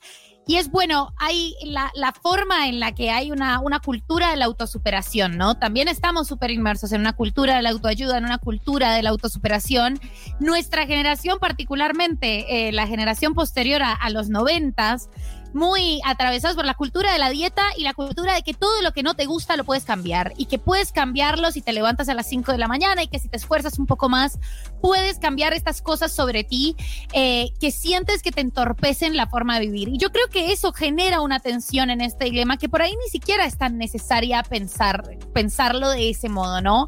Y 0.48 0.58
es 0.58 0.70
bueno, 0.72 1.14
hay 1.18 1.54
la, 1.64 1.92
la 1.94 2.12
forma 2.12 2.68
en 2.68 2.80
la 2.80 2.94
que 2.94 3.12
hay 3.12 3.32
una, 3.32 3.60
una 3.60 3.80
cultura 3.80 4.32
de 4.32 4.38
la 4.38 4.46
autosuperación, 4.46 5.38
¿no? 5.38 5.56
También 5.56 5.88
estamos 5.88 6.28
súper 6.28 6.50
inmersos 6.52 6.92
en 6.92 7.02
una 7.02 7.14
cultura 7.14 7.56
de 7.56 7.62
la 7.62 7.70
autoayuda, 7.70 8.18
en 8.18 8.26
una 8.26 8.40
cultura 8.40 8.92
de 8.94 9.04
la 9.04 9.12
autosuperación. 9.12 10.00
Nuestra 10.40 10.88
generación, 10.88 11.38
particularmente 11.40 12.68
eh, 12.68 12.72
la 12.72 12.88
generación 12.88 13.36
posterior 13.36 13.84
a, 13.84 13.94
a 13.94 14.10
los 14.10 14.30
noventas, 14.30 15.10
muy 15.54 16.02
atravesados 16.06 16.56
por 16.56 16.66
la 16.66 16.74
cultura 16.74 17.12
de 17.12 17.20
la 17.20 17.30
dieta 17.30 17.64
y 17.78 17.84
la 17.84 17.94
cultura 17.94 18.34
de 18.34 18.42
que 18.42 18.54
todo 18.54 18.82
lo 18.82 18.94
que 18.94 19.04
no 19.04 19.14
te 19.14 19.26
gusta 19.26 19.58
lo 19.58 19.64
puedes 19.64 19.84
cambiar 19.84 20.34
y 20.38 20.46
que 20.46 20.60
puedes 20.60 20.92
cambiarlo 20.92 21.52
si 21.52 21.62
te 21.62 21.74
levantas 21.74 22.10
a 22.10 22.14
las 22.14 22.28
5 22.28 22.52
de 22.52 22.58
la 22.58 22.68
mañana 22.68 23.04
y 23.04 23.08
que 23.08 23.20
si 23.20 23.28
te 23.28 23.38
esfuerzas 23.38 23.80
un 23.80 23.86
poco 23.86 24.10
más 24.10 24.40
puedes 24.82 25.20
cambiar 25.20 25.54
estas 25.54 25.82
cosas 25.82 26.12
sobre 26.12 26.44
ti 26.44 26.76
eh, 27.14 27.52
que 27.60 27.72
sientes 27.72 28.22
que 28.22 28.32
te 28.32 28.42
entorpecen 28.42 29.16
la 29.16 29.28
forma 29.28 29.60
de 29.60 29.68
vivir. 29.68 29.90
Y 29.90 29.98
yo 29.98 30.12
creo 30.12 30.28
que 30.28 30.52
eso 30.52 30.74
genera 30.74 31.22
una 31.22 31.40
tensión 31.40 31.90
en 31.90 32.02
este 32.02 32.26
dilema 32.26 32.58
que 32.58 32.70
por 32.70 32.82
ahí 32.82 32.96
ni 33.04 33.10
siquiera 33.10 33.46
es 33.46 33.58
tan 33.58 33.78
necesaria 33.78 34.44
pensar, 34.44 35.18
pensarlo 35.34 35.90
de 35.90 36.10
ese 36.10 36.30
modo, 36.30 36.62
¿no? 36.62 36.88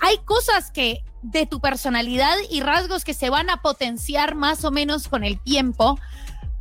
Hay 0.00 0.18
cosas 0.24 0.70
que 0.70 1.04
de 1.22 1.46
tu 1.46 1.60
personalidad 1.60 2.34
y 2.50 2.60
rasgos 2.60 3.04
que 3.04 3.14
se 3.14 3.30
van 3.30 3.50
a 3.50 3.60
potenciar 3.60 4.34
más 4.34 4.64
o 4.64 4.70
menos 4.70 5.08
con 5.08 5.24
el 5.24 5.38
tiempo, 5.40 5.98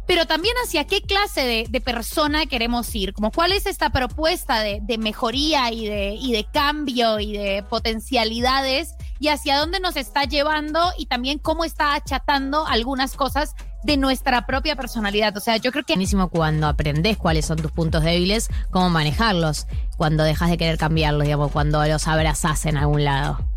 pero 0.09 0.25
también 0.25 0.55
hacia 0.65 0.85
qué 0.85 1.03
clase 1.03 1.67
de, 1.69 1.81
persona 1.81 2.47
queremos 2.47 2.95
ir, 2.95 3.13
como 3.13 3.29
cuál 3.29 3.51
es 3.51 3.67
esta 3.67 3.91
propuesta 3.91 4.61
de, 4.61 4.97
mejoría 4.97 5.71
y 5.71 5.87
de, 5.87 6.47
cambio 6.51 7.19
y 7.19 7.33
de 7.33 7.61
potencialidades 7.69 8.95
y 9.19 9.27
hacia 9.27 9.59
dónde 9.59 9.79
nos 9.79 9.97
está 9.97 10.23
llevando 10.23 10.79
y 10.97 11.05
también 11.05 11.37
cómo 11.37 11.63
está 11.63 11.93
achatando 11.93 12.65
algunas 12.65 13.13
cosas 13.13 13.53
de 13.83 13.97
nuestra 13.97 14.47
propia 14.47 14.75
personalidad. 14.75 15.37
O 15.37 15.41
sea, 15.41 15.57
yo 15.57 15.71
creo 15.71 15.83
que 15.83 15.93
Buenísimo 15.93 16.29
cuando 16.29 16.65
aprendes 16.65 17.15
cuáles 17.15 17.45
son 17.45 17.57
tus 17.57 17.71
puntos 17.71 18.01
débiles, 18.01 18.49
cómo 18.71 18.89
manejarlos, 18.89 19.67
cuando 19.95 20.23
dejas 20.23 20.49
de 20.49 20.57
querer 20.57 20.79
cambiarlos, 20.79 21.25
digamos, 21.25 21.51
cuando 21.51 21.85
los 21.85 22.07
abrazás 22.07 22.65
en 22.65 22.77
algún 22.77 23.03
lado. 23.03 23.48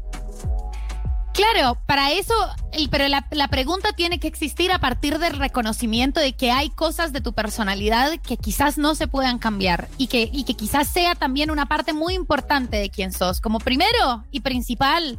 Claro, 1.34 1.78
para 1.86 2.12
eso, 2.12 2.34
el- 2.72 2.90
pero 2.90 3.08
la, 3.08 3.48
pregunta 3.48 3.92
tiene 3.94 4.20
que 4.20 4.28
existir 4.28 4.70
a 4.70 4.78
partir 4.78 5.18
del 5.18 5.38
reconocimiento 5.38 6.20
de 6.20 6.34
que 6.34 6.50
hay 6.50 6.68
cosas 6.68 7.12
de 7.12 7.22
tu 7.22 7.32
personalidad 7.32 8.12
que 8.20 8.36
quizás 8.36 8.76
no 8.76 8.94
se 8.94 9.08
puedan 9.08 9.38
cambiar 9.38 9.88
y 9.96 10.08
que 10.08 10.54
quizás 10.54 10.88
sea 10.88 11.14
también 11.14 11.50
una 11.50 11.66
parte 11.66 11.94
muy 11.94 12.14
importante 12.14 12.76
de 12.76 12.90
quién 12.90 13.12
sos. 13.12 13.40
Como 13.40 13.60
primero 13.60 14.24
y 14.30 14.40
principal, 14.40 15.18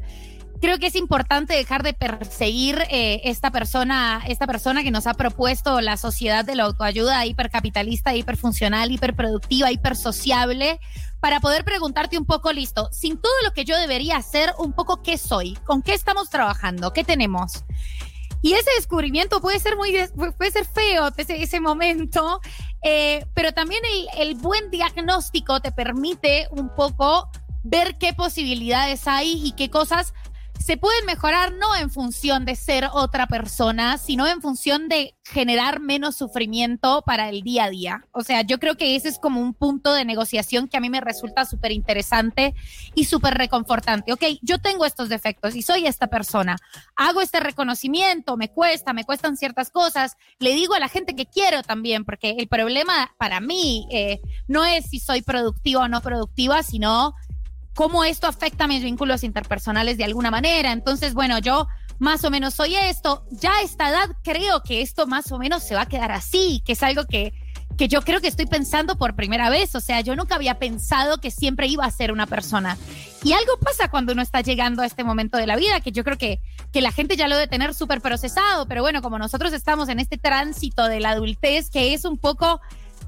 creo 0.64 0.80
que 0.80 0.88
es 0.88 0.96
importante 0.96 1.54
dejar 1.54 1.84
de 1.84 1.92
perseguir 1.92 2.86
eh, 2.90 3.20
esta 3.26 3.52
persona, 3.52 4.24
esta 4.30 4.48
persona 4.48 4.82
que 4.82 4.92
nos 4.92 5.08
ha 5.08 5.14
propuesto 5.14 5.82
la 5.82 5.98
sociedad 5.98 6.46
de 6.46 6.56
la 6.56 6.64
autoayuda 6.64 7.26
hipercapitalista, 7.26 8.16
hiperfuncional, 8.16 8.90
hiperproductiva, 8.90 9.74
hipersociable, 9.74 10.80
para 11.20 11.42
poder 11.42 11.66
preguntarte 11.66 12.18
un 12.18 12.24
poco, 12.24 12.54
listo, 12.54 12.88
sin 12.94 13.18
todo 13.18 13.34
lo 13.44 13.52
que 13.52 13.66
yo 13.66 13.78
debería 13.78 14.16
hacer, 14.16 14.54
un 14.58 14.72
poco 14.72 15.04
qué 15.04 15.18
soy, 15.18 15.56
con 15.66 15.82
qué 15.82 15.94
estamos 15.94 16.30
trabajando, 16.30 16.94
qué 16.94 17.04
tenemos. 17.04 17.66
Y 18.42 18.54
ese 18.54 18.72
descubrimiento 18.78 19.42
puede 19.42 19.60
ser 19.60 19.76
muy, 19.76 19.94
puede 20.38 20.52
ser 20.52 20.64
feo 20.64 21.10
ese, 21.18 21.60
momento, 21.60 22.40
eh, 22.84 23.26
pero 23.34 23.52
también 23.52 23.82
el 24.18 24.36
buen 24.36 24.72
diagnóstico 24.72 25.60
te 25.60 25.74
permite 25.74 26.48
un 26.52 26.74
poco 26.74 27.30
ver 27.64 27.98
qué 27.98 28.14
posibilidades 28.14 29.10
hay 29.10 29.46
y 29.46 29.52
qué 29.54 29.70
cosas 29.70 30.14
se 30.60 30.78
pueden 30.78 31.06
mejorar 31.06 31.54
no 31.54 31.76
en 31.76 31.90
función 31.90 32.46
de 32.46 32.56
ser 32.56 32.88
otra 32.94 33.28
persona, 33.28 33.98
sino 33.98 34.28
en 34.28 34.42
función 34.42 34.88
de 34.88 35.16
generar 35.26 35.80
menos 35.80 36.16
sufrimiento 36.16 37.04
para 37.06 37.30
el 37.30 37.42
día 37.42 37.66
a 37.66 37.70
día. 37.70 38.08
O 38.12 38.24
sea, 38.24 38.42
yo 38.44 38.60
creo 38.60 38.76
que 38.76 38.96
ese 38.96 39.10
es 39.10 39.20
como 39.20 39.42
un 39.42 39.54
punto 39.54 39.94
de 39.94 40.06
negociación 40.06 40.68
que 40.68 40.78
a 40.78 40.80
mí 40.80 40.90
me 40.90 41.02
resulta 41.02 41.46
súper 41.46 41.72
interesante 41.72 42.54
y 42.96 43.06
súper 43.06 43.34
reconfortante. 43.34 44.14
Ok, 44.14 44.24
yo 44.42 44.60
tengo 44.60 44.86
estos 44.86 45.10
defectos 45.10 45.56
y 45.56 45.62
soy 45.62 45.86
esta 45.86 46.08
persona. 46.08 46.58
Hago 46.96 47.22
este 47.22 47.40
reconocimiento, 47.40 48.38
me 48.38 48.50
cuesta, 48.50 48.94
me 48.94 49.06
cuestan 49.06 49.38
ciertas 49.38 49.70
cosas. 49.70 50.18
Le 50.40 50.54
digo 50.54 50.76
a 50.76 50.80
la 50.80 50.90
gente 50.90 51.16
que 51.16 51.26
quiero 51.26 51.64
también, 51.64 52.06
porque 52.06 52.36
el 52.38 52.48
problema 52.48 53.14
para 53.18 53.40
mí 53.40 53.88
eh, 53.92 54.22
no 54.48 54.64
es 54.66 54.86
si 54.90 55.00
soy 55.00 55.22
productiva 55.22 55.82
o 55.82 55.88
no 55.88 56.02
productiva, 56.02 56.64
sino 56.64 57.14
cómo 57.76 58.04
esto 58.04 58.28
afecta 58.28 58.68
mis 58.68 58.84
vínculos 58.84 59.24
interpersonales 59.24 59.98
de 59.98 60.04
alguna 60.04 60.32
manera. 60.32 60.72
Entonces, 60.72 61.14
bueno, 61.14 61.40
yo 61.40 61.68
más 62.00 62.24
o 62.24 62.30
menos 62.30 62.54
soy 62.54 62.76
esto. 62.76 63.26
Ya 63.32 63.54
a 63.54 63.62
esta 63.62 63.90
edad 63.90 64.10
creo 64.24 64.62
que 64.62 64.82
esto 64.82 65.08
más 65.08 65.32
o 65.32 65.40
menos 65.40 65.64
se 65.64 65.76
va 65.76 65.82
a 65.82 65.88
quedar 65.88 66.12
así, 66.12 66.62
que 66.66 66.74
es 66.74 66.84
algo 66.84 67.06
que, 67.06 67.34
que 67.78 67.88
yo 67.88 68.02
creo 68.02 68.22
que 68.22 68.28
estoy 68.28 68.46
pensando 68.46 68.98
por 68.98 69.16
primera 69.16 69.50
vez. 69.50 69.76
O 69.76 69.80
sea, 69.80 70.02
yo 70.02 70.16
nunca 70.16 70.36
había 70.36 70.60
pensado 70.60 71.18
que 71.20 71.32
siempre 71.32 71.68
iba 71.68 71.86
a 71.86 71.92
ser 71.92 72.12
una 72.12 72.28
persona. 72.28 72.78
Y 73.24 73.34
algo 73.34 73.58
pasa 73.58 73.88
cuando 73.88 74.14
uno 74.14 74.22
está 74.22 74.42
llegando 74.42 74.82
a 74.82 74.86
este 74.86 75.04
momento 75.04 75.38
de 75.38 75.48
la 75.48 75.56
vida, 75.56 75.80
que 75.80 75.92
yo 75.92 76.04
creo 76.04 76.18
que, 76.18 76.42
que 76.72 76.82
la 76.82 76.92
gente 76.92 77.16
ya 77.16 77.28
lo 77.28 77.36
debe 77.36 77.48
tener 77.48 77.74
súper 77.74 78.02
procesado, 78.02 78.68
pero 78.68 78.82
bueno, 78.82 79.02
como 79.02 79.18
nosotros 79.18 79.54
estamos 79.54 79.88
en 79.88 80.00
este 80.00 80.18
tránsito 80.18 80.86
de 80.88 81.00
la 81.00 81.12
adultez, 81.12 81.70
que 81.70 81.94
es 81.94 82.04
un 82.04 82.18
poco, 82.18 82.60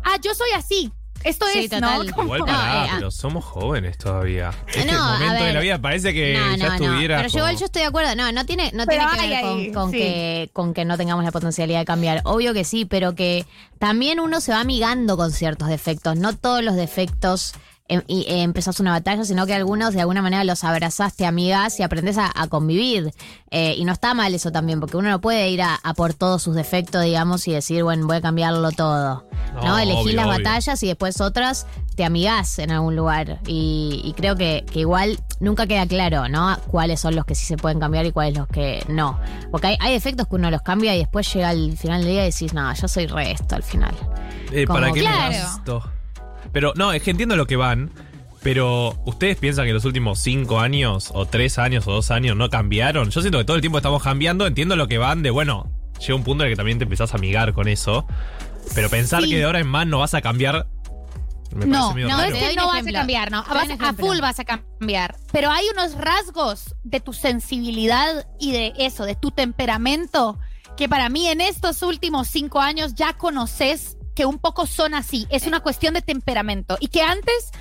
ah, 0.04 0.18
yo 0.24 0.34
soy 0.34 0.50
así, 0.56 0.92
esto 1.26 1.46
es, 1.54 1.70
total. 1.70 2.08
¿no? 2.16 2.24
Igual 2.24 2.40
No, 2.40 2.46
pará, 2.46 2.86
eh, 2.86 2.90
pero 2.96 3.12
somos 3.12 3.44
jóvenes 3.44 3.98
todavía. 3.98 4.52
Este 4.68 4.92
No, 4.92 5.04
a 5.04 5.14
momento 5.14 5.34
de 5.36 5.42
ver. 5.44 5.54
la 5.56 5.60
vida 5.60 5.82
parece 5.82 6.14
que 6.14 6.34
No, 6.34 6.56
ya 6.56 6.68
no, 6.70 6.74
estuviera. 6.76 7.16
no. 7.18 7.22
Pero 7.24 7.34
yo 7.34 7.38
igual 7.40 7.52
como- 7.54 7.60
yo 7.60 7.66
estoy 7.66 7.82
de 7.82 7.88
acuerdo. 7.88 8.16
No, 8.16 8.32
no 8.32 8.46
tiene, 8.46 8.72
no 8.74 8.86
Pero 8.86 9.04
tiene 9.04 9.06
que 9.14 9.20
hay 9.20 9.30
ver 9.30 9.42
con, 9.42 9.58
ahí, 9.60 9.72
con 9.72 9.92
sí. 9.92 9.98
que, 9.98 10.50
con 10.54 10.74
que 10.74 10.86
no 10.86 10.98
tengamos 10.98 11.24
la 11.26 11.32
potencialidad 11.32 11.80
de 11.80 11.86
cambiar. 11.86 12.22
Obvio 12.24 12.54
que 12.54 12.64
sí, 12.64 12.86
pero 12.86 13.16
que 13.16 13.46
también 13.80 14.20
uno 14.20 14.40
se 14.42 14.52
va 14.52 14.62
amigando 14.62 15.18
con 15.18 15.32
ciertos 15.32 15.68
defectos. 15.68 16.16
No 16.18 16.36
todos 16.36 16.64
los 16.64 16.76
defectos 16.76 17.54
em- 17.88 18.04
y 18.08 18.22
eh, 18.28 18.42
empezás 18.44 18.80
una 18.80 18.92
batalla, 18.92 19.24
sino 19.26 19.46
que 19.46 19.54
algunos 19.54 19.94
de 19.94 20.02
alguna 20.02 20.22
manera 20.22 20.44
los 20.44 20.64
abrazás, 20.64 21.16
te 21.16 21.26
amigas 21.26 21.80
y 21.80 21.84
aprendes 21.84 22.18
a, 22.18 22.32
a 22.34 22.48
convivir. 22.48 23.12
Eh, 23.52 23.76
y 23.78 23.86
no 23.86 23.94
está 23.94 24.14
mal 24.14 24.34
eso 24.34 24.52
también, 24.52 24.80
porque 24.80 24.98
uno 24.98 25.10
no 25.10 25.22
puede 25.22 25.50
ir 25.50 25.62
a, 25.62 25.76
a 25.76 25.94
por 25.94 26.14
todos 26.14 26.42
sus 26.42 26.56
defectos, 26.56 27.04
digamos, 27.04 27.48
y 27.48 27.54
decir, 27.54 27.84
bueno, 27.84 28.06
voy 28.08 28.18
a 28.18 28.22
cambiarlo 28.22 28.72
todo. 28.72 29.26
No, 29.56 29.64
No, 29.64 29.78
elegís 29.80 30.04
obvio, 30.08 30.16
las 30.16 30.26
obvio. 30.28 30.38
batallas 30.38 30.84
y 30.84 30.88
después 30.88 31.22
otras 31.22 31.66
te 31.96 32.04
amigás 32.04 32.60
en 32.60 32.72
algún 32.72 32.96
lugar. 32.96 33.40
Y, 33.48 34.02
y 34.04 34.14
creo 34.14 34.36
que, 34.36 34.66
que 34.70 34.80
igual 34.82 35.18
nunca 35.40 35.66
queda 35.68 35.88
claro, 35.88 36.28
¿no? 36.28 36.58
Cuáles 36.68 37.00
son 37.00 37.16
los 37.16 37.24
que 37.26 37.36
sí 37.36 37.46
se 37.46 37.56
pueden 37.56 37.80
cambiar 37.80 38.06
y 38.06 38.12
cuáles 38.12 38.36
los 38.38 38.48
que 38.48 38.84
no. 38.90 39.18
Porque 39.52 39.68
hay, 39.68 39.78
hay 39.80 39.94
defectos 39.94 40.28
que 40.28 40.36
uno 40.36 40.52
los 40.52 40.62
cambia 40.62 40.94
y 40.96 41.00
después 41.00 41.32
llega 41.34 41.50
al 41.50 41.78
final 41.78 42.02
del 42.02 42.10
día 42.12 42.28
y 42.28 42.32
decís, 42.32 42.54
no, 42.54 42.74
yo 42.74 42.88
soy 42.90 43.08
re 43.08 43.32
esto 43.32 43.56
al 43.56 43.64
final. 43.64 43.96
Eh, 44.52 44.66
Como 44.66 44.80
¿Para 44.80 44.92
qué 44.92 45.00
me 45.00 45.06
Claro. 45.06 45.32
gasto? 45.32 45.84
Pero 46.52 46.74
no, 46.76 46.92
es 46.94 47.02
que 47.04 47.12
entiendo 47.12 47.36
lo 47.36 47.46
que 47.48 47.56
van. 47.56 47.92
Pero, 48.44 49.02
¿ustedes 49.06 49.38
piensan 49.38 49.66
que 49.66 49.74
los 49.74 49.86
últimos 49.86 50.20
cinco 50.20 50.60
años, 50.60 51.10
o 51.16 51.26
tres 51.26 51.58
años, 51.58 51.88
o 51.88 51.92
dos 51.94 52.12
años 52.12 52.38
no 52.38 52.50
cambiaron? 52.52 53.10
Yo 53.10 53.22
siento 53.22 53.40
que 53.40 53.44
todo 53.46 53.56
el 53.56 53.62
tiempo 53.62 53.78
estamos 53.80 54.04
cambiando. 54.04 54.46
Entiendo 54.46 54.76
lo 54.76 54.88
que 54.88 55.00
van 55.00 55.24
de, 55.24 55.32
bueno, 55.32 55.72
llega 56.00 56.14
un 56.16 56.24
punto 56.24 56.44
en 56.44 56.50
el 56.50 56.54
que 56.54 56.58
también 56.58 56.78
te 56.78 56.84
empezás 56.84 57.14
a 57.14 57.18
amigar 57.18 57.54
con 57.54 57.68
eso. 57.68 58.06
Pero 58.76 58.90
pensar 58.90 59.24
Sí. 59.24 59.30
que 59.32 59.38
de 59.38 59.46
ahora 59.46 59.60
en 59.60 59.68
más 59.68 59.88
no 59.88 60.00
vas 60.00 60.14
a 60.14 60.22
cambiar. 60.22 60.68
Me 61.56 61.66
No, 61.66 61.94
no 61.96 62.08
raro. 62.18 62.36
es 62.36 62.50
que 62.50 62.56
no 62.56 62.68
vas 62.68 62.86
a 62.86 62.92
cambiar, 62.92 63.32
no. 63.32 63.44
Vas- 63.44 63.70
a 63.80 63.94
full 63.94 64.20
vas 64.20 64.40
a 64.40 64.46
cambiar. 64.46 65.16
Pero 65.32 65.50
hay 65.52 65.66
unos 65.74 65.94
rasgos 65.96 66.76
de 66.84 67.00
tu 67.00 67.14
sensibilidad 67.14 68.28
y 68.40 68.52
de 68.52 68.74
eso, 68.78 69.06
de 69.06 69.16
tu 69.16 69.32
temperamento, 69.32 70.38
que 70.78 70.90
para 70.90 71.10
mí 71.10 71.28
en 71.28 71.42
estos 71.42 71.82
últimos 71.82 72.28
cinco 72.28 72.60
años 72.60 72.94
ya 72.96 73.14
conoces 73.14 73.98
que 74.16 74.26
un 74.26 74.40
poco 74.40 74.66
son 74.66 74.94
así. 74.94 75.28
Es 75.30 75.46
una 75.46 75.60
cuestión 75.60 75.94
de 75.94 76.02
temperamento. 76.02 76.78
Y 76.80 76.88
que 76.88 77.02
antes 77.02 77.52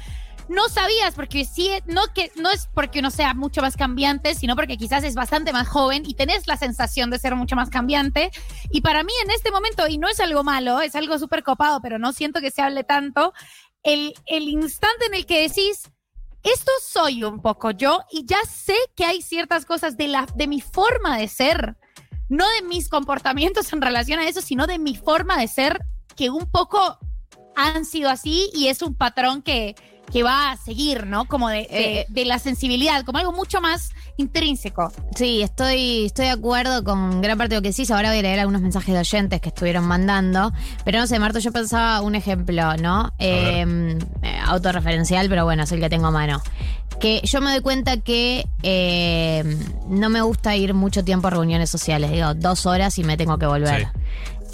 no 0.49 0.69
sabías, 0.69 1.15
porque 1.15 1.45
sí, 1.45 1.71
no, 1.87 2.03
que, 2.15 2.31
no 2.37 2.51
es 2.51 2.69
porque 2.73 3.01
uno 3.01 3.11
sea 3.11 3.35
mucho 3.35 3.63
más 3.63 3.77
cambiante, 3.77 4.35
sino 4.35 4.57
porque 4.57 4.77
quizás 4.77 5.05
es 5.05 5.15
bastante 5.15 5.53
más 5.53 5.69
joven 5.69 6.05
y 6.07 6.15
tenés 6.15 6.47
la 6.47 6.57
sensación 6.57 7.11
de 7.11 7.19
ser 7.19 7.35
mucho 7.35 7.57
más 7.57 7.71
cambiante. 7.71 8.31
Y 8.71 8.83
para 8.83 9.03
mí 9.03 9.13
en 9.25 9.31
este 9.31 9.51
momento, 9.51 9.87
y 9.89 9.99
no 9.99 10.09
es 10.09 10.21
algo 10.21 10.45
malo, 10.45 10.81
es 10.81 10.95
algo 10.95 11.19
súper 11.19 11.43
copado, 11.43 11.81
pero 11.81 11.99
no 11.99 12.13
siento 12.13 12.41
que 12.41 12.51
se 12.51 12.63
hable 12.63 12.85
tanto, 12.85 13.33
el, 13.83 14.15
el 14.27 14.49
instante 14.49 15.07
en 15.07 15.15
el 15.15 15.27
que 15.27 15.43
decís, 15.43 15.91
esto 16.43 16.73
soy 16.83 17.25
un 17.25 17.41
poco 17.41 17.71
yo 17.71 18.01
y 18.11 18.27
ya 18.27 18.39
sé 18.49 18.77
que 18.95 19.05
hay 19.05 19.23
ciertas 19.23 19.65
cosas 19.65 19.97
de, 19.97 20.09
la, 20.09 20.27
de 20.35 20.47
mi 20.47 20.61
forma 20.61 21.17
de 21.17 21.29
ser, 21.29 21.77
no 22.29 22.45
de 22.51 22.63
mis 22.63 22.89
comportamientos 22.89 23.73
en 23.73 23.81
relación 23.81 24.21
a 24.21 24.29
eso, 24.29 24.43
sino 24.43 24.67
de 24.67 24.79
mi 24.79 24.95
forma 24.95 25.39
de 25.39 25.49
ser, 25.49 25.81
que 26.17 26.31
un 26.31 26.47
poco 26.47 26.99
han 27.57 27.85
sido 27.85 28.11
así 28.11 28.51
y 28.55 28.67
es 28.69 28.83
un 28.83 28.95
patrón 28.95 29.41
que, 29.43 29.75
que 30.13 30.23
va 30.23 30.51
a 30.51 30.57
seguir, 30.57 31.07
¿no? 31.07 31.27
Como 31.27 31.49
de, 31.49 31.59
de- 31.59 32.01
Eh, 32.01 32.07
de 32.09 32.25
la 32.25 32.39
sensibilidad, 32.39 33.05
como 33.05 33.19
algo 33.19 33.33
mucho 33.33 33.61
más 33.61 33.91
intrínseco. 34.17 34.93
Sí, 35.17 35.43
estoy, 35.43 36.07
estoy 36.07 36.27
de 36.27 36.31
acuerdo 36.33 36.83
con 36.85 37.21
gran 37.23 37.39
parte 37.39 37.55
de 37.55 37.59
lo 37.61 37.63
que 37.63 37.71
decís. 37.71 37.91
Ahora 37.91 38.11
voy 38.11 38.19
a 38.19 38.23
leer 38.23 38.41
algunos 38.41 38.61
mensajes 38.63 38.93
de 38.95 39.01
oyentes 39.01 39.41
que 39.41 39.49
estuvieron 39.51 39.85
mandando. 39.85 40.53
Pero 40.85 40.99
no 40.99 41.07
sé, 41.07 41.19
Marto, 41.19 41.39
yo 41.39 41.53
pensaba 41.53 42.01
un 42.01 42.15
ejemplo, 42.17 42.77
¿no? 42.77 43.13
Eh, 43.19 43.97
eh, 44.23 44.39
autorreferencial, 44.47 45.29
pero 45.29 45.45
bueno, 45.45 45.63
es 45.63 45.73
el 45.73 45.81
que 45.81 45.89
tengo 45.89 46.07
a 46.07 46.11
mano. 46.11 46.43
Que 47.01 47.21
yo 47.25 47.41
me 47.41 47.51
doy 47.51 47.61
cuenta 47.61 47.97
que 47.99 48.47
eh, 48.63 49.43
no 49.89 50.09
me 50.11 50.21
gusta 50.23 50.55
ir 50.57 50.75
mucho 50.75 51.05
tiempo 51.05 51.27
a 51.29 51.31
reuniones 51.31 51.71
sociales. 51.71 52.11
Digo, 52.13 52.35
dos 52.35 52.67
horas 52.67 52.99
y 52.99 53.05
me 53.05 53.17
tengo 53.17 53.37
que 53.39 53.47
volver. 53.47 53.83
Sí. 53.83 53.87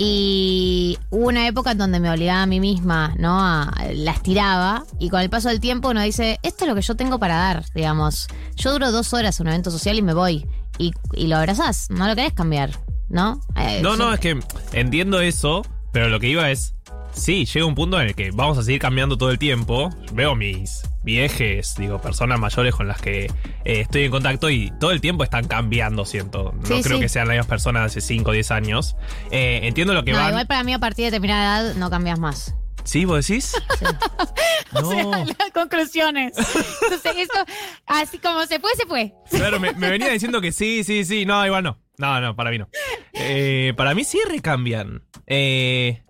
Y 0.02 0.98
hubo 1.10 1.28
una 1.28 1.46
época 1.46 1.72
en 1.72 1.78
donde 1.78 2.00
me 2.00 2.10
obligaba 2.10 2.42
a 2.42 2.46
mí 2.46 2.58
misma, 2.58 3.14
¿no? 3.18 3.38
A, 3.38 3.70
la 3.92 4.12
estiraba. 4.12 4.84
Y 4.98 5.10
con 5.10 5.20
el 5.20 5.28
paso 5.28 5.50
del 5.50 5.60
tiempo 5.60 5.90
uno 5.90 6.00
dice, 6.00 6.38
esto 6.42 6.64
es 6.64 6.68
lo 6.70 6.74
que 6.74 6.80
yo 6.80 6.96
tengo 6.96 7.18
para 7.18 7.36
dar, 7.36 7.64
digamos. 7.74 8.26
Yo 8.56 8.72
duro 8.72 8.92
dos 8.92 9.12
horas 9.12 9.38
en 9.38 9.46
un 9.46 9.52
evento 9.52 9.70
social 9.70 9.98
y 9.98 10.02
me 10.02 10.14
voy. 10.14 10.46
Y, 10.78 10.92
y 11.12 11.26
lo 11.26 11.36
abrazás, 11.36 11.88
no 11.90 12.08
lo 12.08 12.16
querés 12.16 12.32
cambiar, 12.32 12.70
¿no? 13.10 13.42
Eh, 13.56 13.80
No, 13.82 13.90
yo- 13.90 13.96
no, 13.98 14.14
es 14.14 14.20
que 14.20 14.40
entiendo 14.72 15.20
eso, 15.20 15.66
pero 15.92 16.08
lo 16.08 16.18
que 16.18 16.28
iba 16.28 16.50
es. 16.50 16.74
Sí, 17.12 17.44
llega 17.44 17.66
un 17.66 17.74
punto 17.74 18.00
en 18.00 18.08
el 18.08 18.14
que 18.14 18.30
vamos 18.30 18.56
a 18.56 18.62
seguir 18.62 18.80
cambiando 18.80 19.18
todo 19.18 19.30
el 19.30 19.38
tiempo. 19.38 19.90
Veo 20.14 20.34
mis 20.34 20.80
viejes, 21.02 21.74
digo, 21.76 22.00
personas 22.00 22.38
mayores 22.38 22.74
con 22.74 22.86
las 22.88 23.00
que 23.00 23.24
eh, 23.24 23.30
estoy 23.80 24.04
en 24.04 24.10
contacto 24.10 24.50
y 24.50 24.70
todo 24.78 24.90
el 24.90 25.00
tiempo 25.00 25.24
están 25.24 25.46
cambiando, 25.48 26.04
siento. 26.04 26.52
No 26.54 26.66
Sí, 26.76 26.82
creo 26.82 26.96
sí. 26.98 27.02
que 27.02 27.08
sean 27.08 27.26
las 27.28 27.34
mismas 27.36 27.46
personas 27.48 27.82
de 27.82 27.86
hace 27.86 28.00
5 28.00 28.30
o 28.30 28.32
10 28.32 28.50
años. 28.50 28.96
Eh, 29.30 29.60
entiendo 29.64 29.94
lo 29.94 30.04
que 30.04 30.12
No, 30.12 30.18
van. 30.18 30.28
igual 30.30 30.46
para 30.46 30.62
mí 30.64 30.72
a 30.74 30.78
partir 30.78 31.04
de 31.04 31.10
determinada 31.12 31.60
edad 31.62 31.74
no 31.76 31.90
cambias 31.90 32.18
más. 32.18 32.54
¿Sí, 32.84 33.04
vos 33.04 33.26
decís? 33.26 33.52
no. 34.72 35.10
Las 35.24 35.50
conclusiones. 35.52 36.32
Entonces, 36.36 37.12
esto, 37.16 37.38
así 37.86 38.18
como 38.18 38.44
se 38.46 38.58
fue, 38.60 38.70
se 38.76 38.86
fue. 38.86 39.12
Claro, 39.30 39.60
me, 39.60 39.72
me 39.74 39.90
venía 39.90 40.10
diciendo 40.10 40.40
que 40.40 40.52
sí, 40.52 40.84
sí, 40.84 41.04
sí. 41.04 41.24
No, 41.26 41.44
igual 41.44 41.64
no. 41.64 41.78
No, 41.98 42.20
no, 42.20 42.34
para 42.34 42.50
mí 42.50 42.58
no. 42.58 42.68
Eh, 43.12 43.74
para 43.76 43.94
mí 43.94 44.04
sí 44.04 44.18
recambian. 44.26 45.02
Eh, 45.26 46.02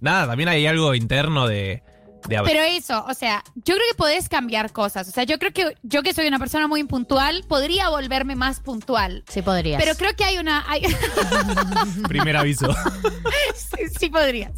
nada, 0.00 0.28
también 0.28 0.48
hay 0.48 0.66
algo 0.66 0.94
interno 0.94 1.48
de. 1.48 1.82
De 2.28 2.40
Pero 2.44 2.62
eso, 2.62 3.04
o 3.08 3.14
sea, 3.14 3.42
yo 3.54 3.74
creo 3.74 3.86
que 3.90 3.96
podés 3.96 4.28
cambiar 4.28 4.72
cosas. 4.72 5.08
O 5.08 5.10
sea, 5.10 5.24
yo 5.24 5.38
creo 5.38 5.52
que 5.52 5.76
yo 5.82 6.02
que 6.02 6.14
soy 6.14 6.26
una 6.26 6.38
persona 6.38 6.66
muy 6.68 6.80
impuntual, 6.80 7.44
podría 7.48 7.88
volverme 7.88 8.34
más 8.36 8.60
puntual. 8.60 9.24
Sí 9.28 9.42
podrías. 9.42 9.82
Pero 9.82 9.96
creo 9.96 10.14
que 10.16 10.24
hay 10.24 10.38
una... 10.38 10.64
hay- 10.68 10.82
primer 12.08 12.36
aviso. 12.36 12.74
sí, 13.54 13.84
sí 13.98 14.08
podrías. 14.10 14.52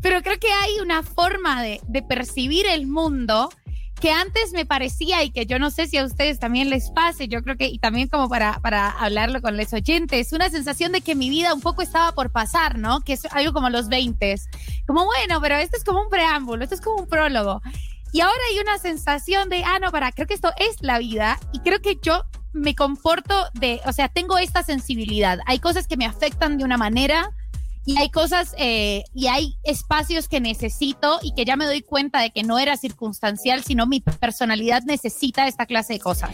Pero 0.00 0.22
creo 0.22 0.38
que 0.38 0.50
hay 0.50 0.80
una 0.80 1.02
forma 1.02 1.62
de, 1.62 1.80
de 1.88 2.02
percibir 2.02 2.66
el 2.66 2.86
mundo 2.86 3.50
que 4.02 4.10
antes 4.10 4.52
me 4.52 4.66
parecía 4.66 5.22
y 5.22 5.30
que 5.30 5.46
yo 5.46 5.60
no 5.60 5.70
sé 5.70 5.86
si 5.86 5.96
a 5.96 6.04
ustedes 6.04 6.40
también 6.40 6.70
les 6.70 6.90
pase, 6.90 7.28
yo 7.28 7.40
creo 7.44 7.56
que, 7.56 7.66
y 7.66 7.78
también 7.78 8.08
como 8.08 8.28
para, 8.28 8.58
para 8.58 8.90
hablarlo 8.90 9.40
con 9.40 9.56
los 9.56 9.72
oyentes, 9.72 10.32
una 10.32 10.50
sensación 10.50 10.90
de 10.90 11.02
que 11.02 11.14
mi 11.14 11.30
vida 11.30 11.54
un 11.54 11.60
poco 11.60 11.82
estaba 11.82 12.10
por 12.10 12.32
pasar, 12.32 12.78
¿no? 12.78 13.02
Que 13.02 13.12
es 13.12 13.24
algo 13.26 13.52
como 13.52 13.70
los 13.70 13.88
20. 13.88 14.34
Como, 14.88 15.04
bueno, 15.04 15.40
pero 15.40 15.54
esto 15.54 15.76
es 15.76 15.84
como 15.84 16.02
un 16.02 16.08
preámbulo, 16.08 16.64
esto 16.64 16.74
es 16.74 16.80
como 16.80 17.02
un 17.02 17.06
prólogo. 17.06 17.62
Y 18.12 18.22
ahora 18.22 18.40
hay 18.50 18.58
una 18.58 18.76
sensación 18.78 19.48
de, 19.48 19.62
ah, 19.62 19.78
no, 19.80 19.92
para, 19.92 20.10
creo 20.10 20.26
que 20.26 20.34
esto 20.34 20.50
es 20.56 20.82
la 20.82 20.98
vida 20.98 21.38
y 21.52 21.60
creo 21.60 21.80
que 21.80 21.96
yo 22.02 22.24
me 22.52 22.74
comporto 22.74 23.46
de, 23.54 23.80
o 23.86 23.92
sea, 23.92 24.08
tengo 24.08 24.36
esta 24.36 24.64
sensibilidad. 24.64 25.38
Hay 25.46 25.60
cosas 25.60 25.86
que 25.86 25.96
me 25.96 26.06
afectan 26.06 26.58
de 26.58 26.64
una 26.64 26.76
manera 26.76 27.30
y 27.84 27.98
hay 27.98 28.10
cosas 28.10 28.54
eh, 28.58 29.04
y 29.14 29.26
hay 29.26 29.56
espacios 29.64 30.28
que 30.28 30.40
necesito 30.40 31.18
y 31.22 31.34
que 31.34 31.44
ya 31.44 31.56
me 31.56 31.66
doy 31.66 31.82
cuenta 31.82 32.20
de 32.20 32.30
que 32.30 32.42
no 32.42 32.58
era 32.58 32.76
circunstancial, 32.76 33.64
sino 33.64 33.86
mi 33.86 34.00
personalidad 34.00 34.82
necesita 34.84 35.48
esta 35.48 35.66
clase 35.66 35.94
de 35.94 35.98
cosas. 36.00 36.30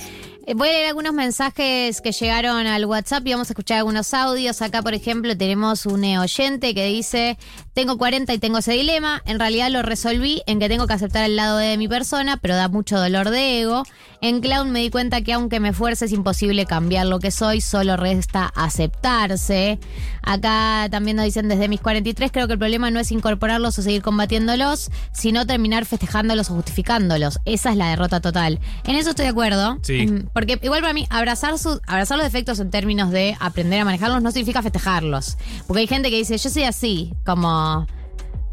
Eh, 0.47 0.55
Voy 0.55 0.69
a 0.69 0.73
leer 0.73 0.89
algunos 0.89 1.13
mensajes 1.15 2.01
que 2.01 2.13
llegaron 2.13 2.67
al 2.67 2.85
WhatsApp 2.85 3.27
y 3.27 3.33
vamos 3.33 3.49
a 3.49 3.53
escuchar 3.53 3.79
algunos 3.79 4.13
audios. 4.15 4.61
Acá, 4.63 4.83
por 4.83 4.95
ejemplo, 4.95 5.37
tenemos 5.37 5.87
un 5.87 6.05
oyente 6.05 6.75
que 6.75 6.87
dice, 6.87 7.39
tengo 7.79 7.97
40 7.97 8.35
y 8.35 8.39
tengo 8.39 8.59
ese 8.59 8.73
dilema. 8.73 9.23
En 9.25 9.39
realidad 9.39 9.71
lo 9.71 9.83
resolví 9.83 10.43
en 10.47 10.59
que 10.59 10.69
tengo 10.69 10.89
que 10.89 10.95
aceptar 10.95 11.23
el 11.23 11.37
lado 11.37 11.59
de 11.59 11.77
mi 11.77 11.87
persona, 11.87 12.37
pero 12.37 12.57
da 12.57 12.67
mucho 12.67 12.99
dolor 12.99 13.31
de 13.31 13.61
ego. 13.61 13.85
En 14.21 14.41
Clown 14.41 14.73
me 14.73 14.81
di 14.81 14.91
cuenta 14.91 15.21
que 15.21 15.33
aunque 15.33 15.61
me 15.61 15.69
esfuerce 15.69 16.07
es 16.07 16.13
imposible 16.13 16.67
cambiar 16.67 17.07
lo 17.07 17.21
que 17.21 17.31
soy, 17.31 17.61
solo 17.61 17.97
resta 17.97 18.51
aceptarse. 18.57 19.79
Acá 20.23 20.89
también 20.91 21.19
nos 21.19 21.25
dicen 21.25 21.49
desde 21.49 21.69
mis 21.69 21.81
43, 21.81 22.33
creo 22.33 22.49
que 22.49 22.55
el 22.55 22.59
problema 22.59 22.91
no 22.91 22.99
es 22.99 23.13
incorporarlos 23.13 23.79
o 23.79 23.83
seguir 23.83 24.03
combatiéndolos, 24.03 24.91
sino 25.13 25.47
terminar 25.47 25.87
festejándolos 25.87 26.51
o 26.51 26.55
justificándolos. 26.55 27.39
Esa 27.45 27.71
es 27.71 27.77
la 27.77 27.91
derrota 27.91 28.21
total. 28.21 28.59
En 28.83 28.97
eso 28.97 29.11
estoy 29.11 29.27
de 29.27 29.31
acuerdo. 29.31 29.79
Sí. 29.83 30.05
Mm, 30.05 30.31
Porque 30.33 30.59
igual 30.63 30.81
para 30.81 30.95
mí, 30.95 31.07
abrazar, 31.11 31.57
su, 31.61 31.81
abrazar 31.87 32.19
los 32.19 32.27
defectos 32.27 32.59
en 32.59 32.71
términos 32.71 33.13
de 33.13 33.37
aprender 33.39 33.81
a 33.81 33.85
manejarlos 33.85 34.21
no 34.21 34.33
significa 34.33 34.63
festejarlos. 34.63 35.39
Porque 35.69 35.83
hay 35.83 35.87
gente 35.87 36.11
que 36.11 36.17
dice, 36.17 36.37
yo 36.37 36.51
soy 36.51 36.65
así, 36.65 37.15
como... 37.25 37.68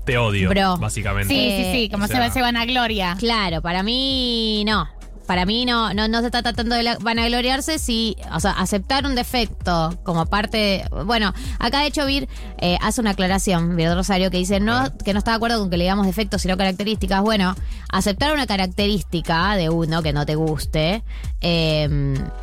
Te 0.05 0.17
odio, 0.17 0.50
Bro. 0.50 0.77
básicamente. 0.77 1.34
Sí, 1.34 1.39
Eh, 1.39 1.72
sí, 1.74 1.79
sí, 1.86 1.89
como 1.89 2.05
o 2.05 2.07
se, 2.07 2.13
sea- 2.13 2.31
se 2.31 2.41
van 2.41 2.57
a 2.57 2.65
gloria. 2.65 3.15
Claro, 3.19 3.62
para 3.62 3.81
mí 3.84 4.63
no. 4.65 4.88
Para 5.25 5.48
mí 5.48 5.65
no, 5.65 5.91
no, 5.95 6.07
no 6.07 6.19
se 6.19 6.27
está 6.27 6.43
tratando 6.43 6.75
de 6.75 6.84
la- 6.84 6.98
vanagloriarse, 7.00 7.79
si, 7.79 8.15
o 8.31 8.39
sea, 8.39 8.51
aceptar 8.51 9.07
un 9.07 9.15
defecto 9.15 9.98
como 10.03 10.27
parte 10.27 10.57
de, 10.57 11.03
Bueno, 11.03 11.34
acá 11.57 11.79
de 11.79 11.88
hecho 11.88 12.05
Vir 12.05 12.29
eh, 12.60 12.77
hace 12.79 13.01
una 13.01 13.10
aclaración, 13.10 13.75
Vir 13.75 13.91
Rosario, 13.95 14.29
que 14.29 14.38
dice 14.38 14.60
no, 14.60 14.95
que 15.03 15.13
no 15.13 15.17
está 15.17 15.31
de 15.31 15.38
acuerdo 15.38 15.57
con 15.57 15.72
que 15.72 15.77
le 15.77 15.86
digamos 15.86 16.05
defectos, 16.05 16.43
sino 16.43 16.55
características. 16.57 17.24
Bueno, 17.24 17.55
aceptar 17.91 18.31
una 18.36 18.45
característica 18.45 19.55
de 19.55 19.72
uno 19.72 20.03
que 20.03 20.13
no 20.13 20.27
te 20.27 20.36
guste 20.36 21.03
eh, 21.41 21.88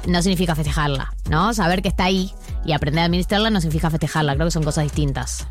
no 0.09 0.23
significa 0.23 0.57
festejarla, 0.57 1.15
¿no? 1.31 1.55
Saber 1.55 1.83
que 1.83 1.89
está 1.89 2.07
ahí 2.07 2.33
y 2.65 2.73
aprender 2.73 3.03
a 3.03 3.05
administrarla 3.05 3.51
no 3.51 3.61
significa 3.61 3.91
festejarla, 3.91 4.35
creo 4.35 4.49
que 4.49 4.51
son 4.53 4.65
cosas 4.65 4.83
distintas. 4.83 5.47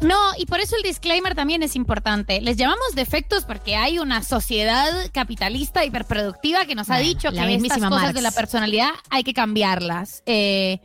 No, 0.00 0.16
y 0.38 0.46
por 0.46 0.60
eso 0.60 0.76
el 0.76 0.82
disclaimer 0.84 1.34
también 1.34 1.62
es 1.64 1.74
importante. 1.74 2.40
Les 2.40 2.56
llamamos 2.56 2.94
defectos 2.94 3.44
porque 3.44 3.74
hay 3.74 3.98
una 3.98 4.22
sociedad 4.22 4.92
capitalista 5.12 5.84
hiperproductiva 5.84 6.66
que 6.66 6.76
nos 6.76 6.88
ha 6.90 6.98
dicho 6.98 7.30
que 7.32 7.36
estas 7.54 7.78
cosas 7.90 7.90
Marx. 7.90 8.14
de 8.14 8.22
la 8.22 8.30
personalidad 8.30 8.90
hay 9.10 9.24
que 9.24 9.34
cambiarlas. 9.34 10.22
Eh, 10.26 10.78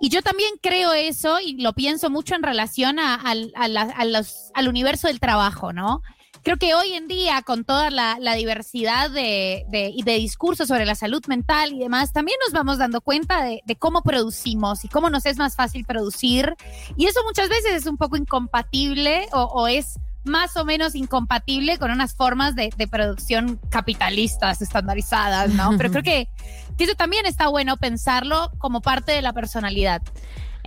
y 0.00 0.08
yo 0.08 0.22
también 0.22 0.50
creo 0.62 0.92
eso 0.92 1.40
y 1.40 1.60
lo 1.60 1.72
pienso 1.72 2.10
mucho 2.10 2.36
en 2.36 2.42
relación 2.44 3.00
a- 3.00 3.16
al- 3.16 3.52
a 3.56 3.66
la- 3.66 3.82
a 3.82 4.04
los- 4.04 4.50
al 4.54 4.68
universo 4.68 5.08
del 5.08 5.18
trabajo, 5.18 5.72
¿no? 5.72 6.02
Creo 6.42 6.56
que 6.56 6.74
hoy 6.74 6.94
en 6.94 7.06
día, 7.06 7.42
con 7.42 7.64
toda 7.64 7.90
la, 7.90 8.16
diversidad 8.34 9.10
de, 9.10 9.64
de, 9.68 9.94
de 10.02 10.12
discursos 10.14 10.68
sobre 10.68 10.86
la 10.86 10.94
salud 10.94 11.22
mental 11.26 11.72
y 11.72 11.78
demás, 11.78 12.12
también 12.12 12.38
nos 12.44 12.52
vamos 12.52 12.78
dando 12.78 13.00
cuenta 13.00 13.42
de, 13.42 13.62
cómo 13.78 14.02
producimos 14.02 14.84
y 14.84 14.88
cómo 14.88 15.10
nos 15.10 15.26
es 15.26 15.36
más 15.36 15.56
fácil 15.56 15.84
producir. 15.84 16.54
Y 16.96 17.06
eso 17.06 17.20
muchas 17.26 17.48
veces 17.48 17.72
es 17.72 17.86
un 17.86 17.96
poco 17.96 18.16
incompatible 18.16 19.28
o, 19.32 19.42
o 19.42 19.68
es 19.68 19.98
más 20.24 20.56
o 20.56 20.64
menos 20.64 20.94
incompatible 20.94 21.78
con 21.78 21.90
unas 21.90 22.14
formas 22.14 22.54
de, 22.54 22.70
de 22.76 22.88
producción 22.88 23.60
capitalistas 23.70 24.60
estandarizadas, 24.60 25.50
¿no? 25.50 25.70
Pero 25.76 25.90
creo 25.90 26.02
que, 26.02 26.28
que 26.76 26.84
eso 26.84 26.94
también 26.94 27.26
está 27.26 27.48
bueno 27.48 27.76
pensarlo 27.76 28.50
como 28.58 28.80
parte 28.80 29.12
de 29.12 29.22
la 29.22 29.32
personalidad. 29.32 30.02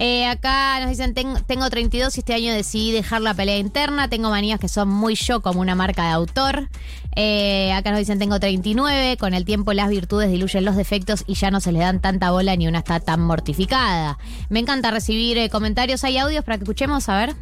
Eh, 0.05 0.25
acá 0.25 0.81
nos 0.81 0.89
dicen, 0.89 1.13
"Ten- 1.13 1.41
tengo 1.47 1.69
32 1.69 2.17
y 2.17 2.19
este 2.19 2.33
año 2.33 2.51
decidí 2.51 2.91
dejar 2.91 3.21
la 3.21 3.33
pelea 3.33 3.57
interna, 3.57 4.09
tengo 4.09 4.29
manías 4.29 4.59
que 4.59 4.67
son 4.67 4.89
muy 4.89 5.15
yo 5.15 5.41
como 5.41 5.61
una 5.61 5.75
marca 5.75 6.03
de 6.03 6.09
autor. 6.09 6.67
Eh, 7.15 7.71
acá 7.71 7.91
nos 7.91 7.99
dicen, 7.99 8.19
tengo 8.19 8.37
39, 8.37 9.15
con 9.17 9.33
el 9.33 9.45
tiempo 9.45 9.71
las 9.71 9.87
virtudes 9.89 10.29
diluyen 10.29 10.65
los 10.65 10.75
defectos 10.75 11.23
y 11.25 11.35
ya 11.35 11.51
no 11.51 11.61
se 11.61 11.71
le 11.71 11.79
dan 11.79 12.01
tanta 12.01 12.31
bola 12.31 12.53
ni 12.57 12.67
una 12.67 12.79
está 12.79 12.99
tan 12.99 13.21
mortificada. 13.21 14.17
Me 14.49 14.59
encanta 14.59 14.91
recibir 14.91 15.37
eh, 15.37 15.49
comentarios, 15.49 16.03
hay 16.03 16.17
audios 16.17 16.43
para 16.43 16.57
que 16.57 16.65
escuchemos, 16.65 17.07
a 17.07 17.15
ver. 17.19 17.35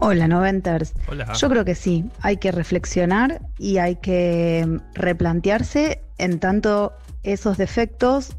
Hola, 0.00 0.26
Noventers. 0.26 0.92
Hola. 1.06 1.32
Yo 1.34 1.48
creo 1.48 1.64
que 1.64 1.76
sí, 1.76 2.04
hay 2.20 2.38
que 2.38 2.50
reflexionar 2.50 3.42
y 3.60 3.78
hay 3.78 3.94
que 3.94 4.80
replantearse 4.94 6.00
en 6.18 6.40
tanto 6.40 6.94
esos 7.22 7.58
defectos 7.58 8.30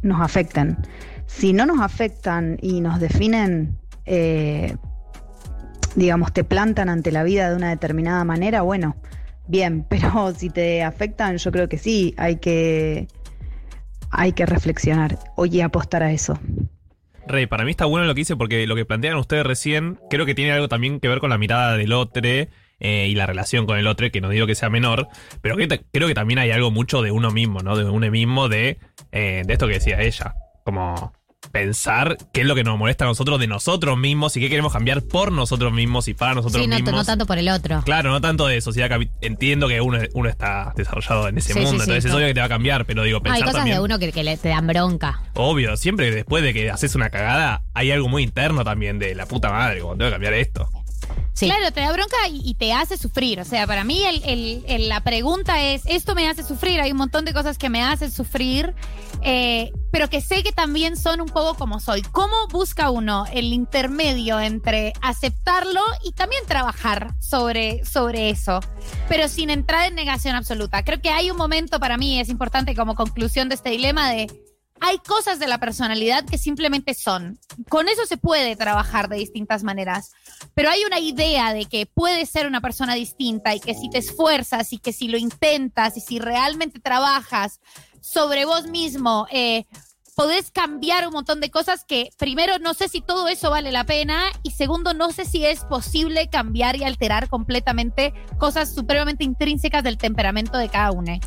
nos 0.00 0.22
afecten. 0.22 0.78
Si 1.36 1.52
no 1.52 1.66
nos 1.66 1.80
afectan 1.80 2.58
y 2.60 2.80
nos 2.80 3.00
definen, 3.00 3.78
eh, 4.04 4.76
digamos, 5.96 6.32
te 6.32 6.44
plantan 6.44 6.88
ante 6.88 7.10
la 7.10 7.24
vida 7.24 7.50
de 7.50 7.56
una 7.56 7.70
determinada 7.70 8.24
manera, 8.24 8.62
bueno, 8.62 8.96
bien, 9.48 9.84
pero 9.88 10.32
si 10.34 10.50
te 10.50 10.82
afectan, 10.82 11.38
yo 11.38 11.50
creo 11.50 11.68
que 11.68 11.78
sí, 11.78 12.14
hay 12.16 12.36
que, 12.36 13.08
hay 14.10 14.32
que 14.32 14.46
reflexionar 14.46 15.18
y 15.44 15.60
apostar 15.60 16.02
a 16.02 16.12
eso. 16.12 16.38
Rey, 17.26 17.46
para 17.46 17.64
mí 17.64 17.70
está 17.70 17.86
bueno 17.86 18.06
lo 18.06 18.14
que 18.14 18.22
hice 18.22 18.36
porque 18.36 18.66
lo 18.66 18.74
que 18.74 18.84
plantean 18.84 19.16
ustedes 19.16 19.46
recién 19.46 19.98
creo 20.10 20.26
que 20.26 20.34
tiene 20.34 20.52
algo 20.52 20.68
también 20.68 20.98
que 20.98 21.08
ver 21.08 21.20
con 21.20 21.30
la 21.30 21.38
mirada 21.38 21.76
del 21.76 21.92
otro 21.92 22.22
eh, 22.24 22.48
y 22.80 23.14
la 23.14 23.26
relación 23.26 23.64
con 23.64 23.78
el 23.78 23.86
otro, 23.86 24.10
que 24.10 24.20
no 24.20 24.28
digo 24.28 24.46
que 24.46 24.56
sea 24.56 24.70
menor, 24.70 25.08
pero 25.40 25.56
que 25.56 25.68
creo 25.92 26.08
que 26.08 26.14
también 26.14 26.40
hay 26.40 26.50
algo 26.50 26.72
mucho 26.72 27.00
de 27.00 27.12
uno 27.12 27.30
mismo, 27.30 27.60
¿no? 27.60 27.76
De 27.76 27.84
uno 27.84 28.10
mismo, 28.10 28.48
de, 28.48 28.78
eh, 29.12 29.44
de 29.46 29.52
esto 29.52 29.68
que 29.68 29.74
decía 29.74 30.00
ella, 30.00 30.34
como 30.64 31.12
pensar 31.50 32.16
qué 32.32 32.42
es 32.42 32.46
lo 32.46 32.54
que 32.54 32.64
nos 32.64 32.78
molesta 32.78 33.04
a 33.04 33.08
nosotros 33.08 33.38
de 33.40 33.46
nosotros 33.46 33.98
mismos 33.98 34.36
y 34.36 34.40
qué 34.40 34.48
queremos 34.48 34.72
cambiar 34.72 35.02
por 35.02 35.32
nosotros 35.32 35.72
mismos 35.72 36.08
y 36.08 36.14
para 36.14 36.34
nosotros 36.34 36.62
Sí, 36.62 36.68
no, 36.68 36.76
mismos. 36.76 36.94
no 36.94 37.04
tanto 37.04 37.26
por 37.26 37.38
el 37.38 37.48
otro. 37.48 37.82
Claro, 37.84 38.10
no 38.10 38.20
tanto 38.20 38.46
de 38.46 38.60
sociedad 38.60 38.90
Entiendo 39.20 39.68
que 39.68 39.80
uno, 39.80 39.98
uno 40.14 40.28
está 40.28 40.72
desarrollado 40.76 41.28
en 41.28 41.38
ese 41.38 41.52
Sí, 41.52 41.60
mundo, 41.60 41.70
sí, 41.70 41.90
entonces 41.90 42.04
es 42.04 42.12
obvio 42.12 42.26
que 42.28 42.34
te 42.34 42.40
va 42.40 42.46
a 42.46 42.50
cambiar, 42.50 42.84
pero 42.86 43.02
digo, 43.02 43.20
pensar 43.20 43.36
hay 43.36 43.42
cosas 43.42 43.56
también. 43.56 43.76
de 43.78 43.82
uno 43.84 43.98
que, 43.98 44.12
que 44.12 44.22
le, 44.24 44.36
te 44.36 44.48
dan 44.48 44.66
bronca. 44.66 45.22
Obvio, 45.34 45.76
siempre 45.76 46.10
después 46.10 46.42
de 46.42 46.52
que 46.54 46.70
haces 46.70 46.94
una 46.94 47.10
cagada, 47.10 47.62
hay 47.74 47.90
algo 47.90 48.08
muy 48.08 48.22
interno 48.22 48.64
también 48.64 48.98
de 48.98 49.14
la 49.14 49.26
puta 49.26 49.50
madre, 49.50 49.80
como 49.80 49.96
tengo 49.96 50.06
que 50.10 50.12
cambiar 50.12 50.34
esto. 50.34 50.68
Sí. 51.34 51.46
Claro, 51.46 51.72
te 51.72 51.80
da 51.80 51.90
bronca 51.92 52.16
y, 52.30 52.42
y 52.44 52.54
te 52.54 52.72
hace 52.72 52.96
sufrir. 52.98 53.40
O 53.40 53.44
sea, 53.44 53.66
para 53.66 53.84
mí 53.84 54.02
el- 54.04 54.22
el- 54.24 54.64
el- 54.68 54.88
la 54.88 55.00
pregunta 55.00 55.62
es, 55.62 55.82
esto 55.86 56.14
me 56.14 56.28
hace 56.28 56.42
sufrir, 56.42 56.80
hay 56.80 56.92
un 56.92 56.98
montón 56.98 57.24
de 57.24 57.32
cosas 57.32 57.56
que 57.56 57.70
me 57.70 57.82
hacen 57.82 58.10
sufrir, 58.10 58.74
eh, 59.22 59.72
pero 59.90 60.10
que 60.10 60.20
sé 60.20 60.42
que 60.42 60.52
también 60.52 60.96
son 60.96 61.20
un 61.22 61.28
poco 61.28 61.54
como 61.54 61.80
soy. 61.80 62.02
¿Cómo 62.02 62.34
busca 62.50 62.90
uno 62.90 63.24
el 63.32 63.52
intermedio 63.52 64.40
entre 64.40 64.92
aceptarlo 65.00 65.80
y 66.04 66.12
también 66.12 66.44
trabajar 66.46 67.14
sobre, 67.18 67.84
sobre 67.84 68.28
eso? 68.30 68.60
Pero 69.08 69.26
sin 69.28 69.48
entrar 69.50 69.86
en 69.88 69.94
negación 69.94 70.34
absoluta. 70.36 70.82
Creo 70.84 71.00
que 71.00 71.10
hay 71.10 71.30
un 71.30 71.36
momento 71.38 71.80
para 71.80 71.96
mí, 71.96 72.20
es 72.20 72.28
importante 72.28 72.74
como 72.74 72.94
conclusión 72.94 73.48
de 73.48 73.54
este 73.54 73.70
dilema 73.70 74.10
de... 74.10 74.26
Hay 74.84 74.98
cosas 74.98 75.38
de 75.38 75.46
la 75.46 75.58
personalidad 75.58 76.24
que 76.24 76.38
simplemente 76.38 76.94
son. 76.94 77.38
Con 77.68 77.88
eso 77.88 78.04
se 78.04 78.16
puede 78.16 78.56
trabajar 78.56 79.08
de 79.08 79.14
distintas 79.16 79.62
maneras 79.62 80.10
pero 80.54 80.70
hay 80.70 80.84
una 80.84 80.98
idea 80.98 81.52
de 81.52 81.66
que 81.66 81.86
puedes 81.86 82.30
ser 82.30 82.46
una 82.46 82.60
persona 82.60 82.94
distinta 82.94 83.54
y 83.54 83.60
que 83.60 83.74
si 83.74 83.90
te 83.90 83.98
esfuerzas 83.98 84.72
y 84.72 84.78
que 84.78 84.92
si 84.92 85.08
lo 85.08 85.18
intentas 85.18 85.96
y 85.96 86.00
si 86.00 86.18
realmente 86.18 86.80
trabajas 86.80 87.60
sobre 88.00 88.44
vos 88.44 88.66
mismo, 88.66 89.26
eh, 89.30 89.66
podés 90.14 90.50
cambiar 90.50 91.06
un 91.06 91.14
montón 91.14 91.40
de 91.40 91.50
cosas 91.50 91.84
que 91.84 92.10
primero 92.18 92.58
no 92.58 92.74
sé 92.74 92.88
si 92.88 93.00
todo 93.00 93.28
eso 93.28 93.50
vale 93.50 93.72
la 93.72 93.84
pena 93.84 94.24
y 94.42 94.50
segundo 94.50 94.92
no 94.92 95.10
sé 95.10 95.24
si 95.24 95.44
es 95.44 95.60
posible 95.60 96.28
cambiar 96.28 96.76
y 96.76 96.84
alterar 96.84 97.28
completamente 97.28 98.12
cosas 98.38 98.74
supremamente 98.74 99.24
intrínsecas 99.24 99.82
del 99.82 99.96
temperamento 99.96 100.58
de 100.58 100.68
cada 100.68 100.92
uno. 100.92 101.18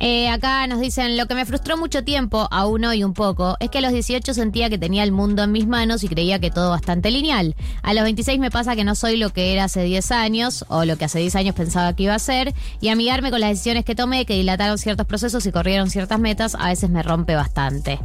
Eh, 0.00 0.28
acá 0.28 0.66
nos 0.68 0.80
dicen, 0.80 1.16
lo 1.16 1.26
que 1.26 1.34
me 1.34 1.44
frustró 1.44 1.76
mucho 1.76 2.04
tiempo, 2.04 2.46
aún 2.52 2.84
hoy 2.84 3.02
un 3.02 3.14
poco, 3.14 3.56
es 3.58 3.68
que 3.68 3.78
a 3.78 3.80
los 3.80 3.92
18 3.92 4.32
sentía 4.32 4.70
que 4.70 4.78
tenía 4.78 5.02
el 5.02 5.10
mundo 5.10 5.42
en 5.42 5.50
mis 5.50 5.66
manos 5.66 6.04
y 6.04 6.08
creía 6.08 6.38
que 6.38 6.50
todo 6.50 6.70
bastante 6.70 7.10
lineal. 7.10 7.56
A 7.82 7.94
los 7.94 8.04
26 8.04 8.38
me 8.38 8.50
pasa 8.50 8.76
que 8.76 8.84
no 8.84 8.94
soy 8.94 9.16
lo 9.16 9.30
que 9.30 9.52
era 9.52 9.64
hace 9.64 9.82
10 9.82 10.12
años 10.12 10.64
o 10.68 10.84
lo 10.84 10.96
que 10.96 11.04
hace 11.06 11.18
10 11.18 11.34
años 11.36 11.54
pensaba 11.56 11.94
que 11.96 12.04
iba 12.04 12.14
a 12.14 12.18
ser 12.20 12.54
y 12.80 12.88
amigarme 12.88 13.30
con 13.30 13.40
las 13.40 13.50
decisiones 13.50 13.84
que 13.84 13.96
tomé, 13.96 14.24
que 14.24 14.34
dilataron 14.34 14.78
ciertos 14.78 15.06
procesos 15.06 15.44
y 15.46 15.52
corrieron 15.52 15.90
ciertas 15.90 16.20
metas, 16.20 16.54
a 16.54 16.68
veces 16.68 16.90
me 16.90 17.02
rompe 17.02 17.34
bastante. 17.34 17.98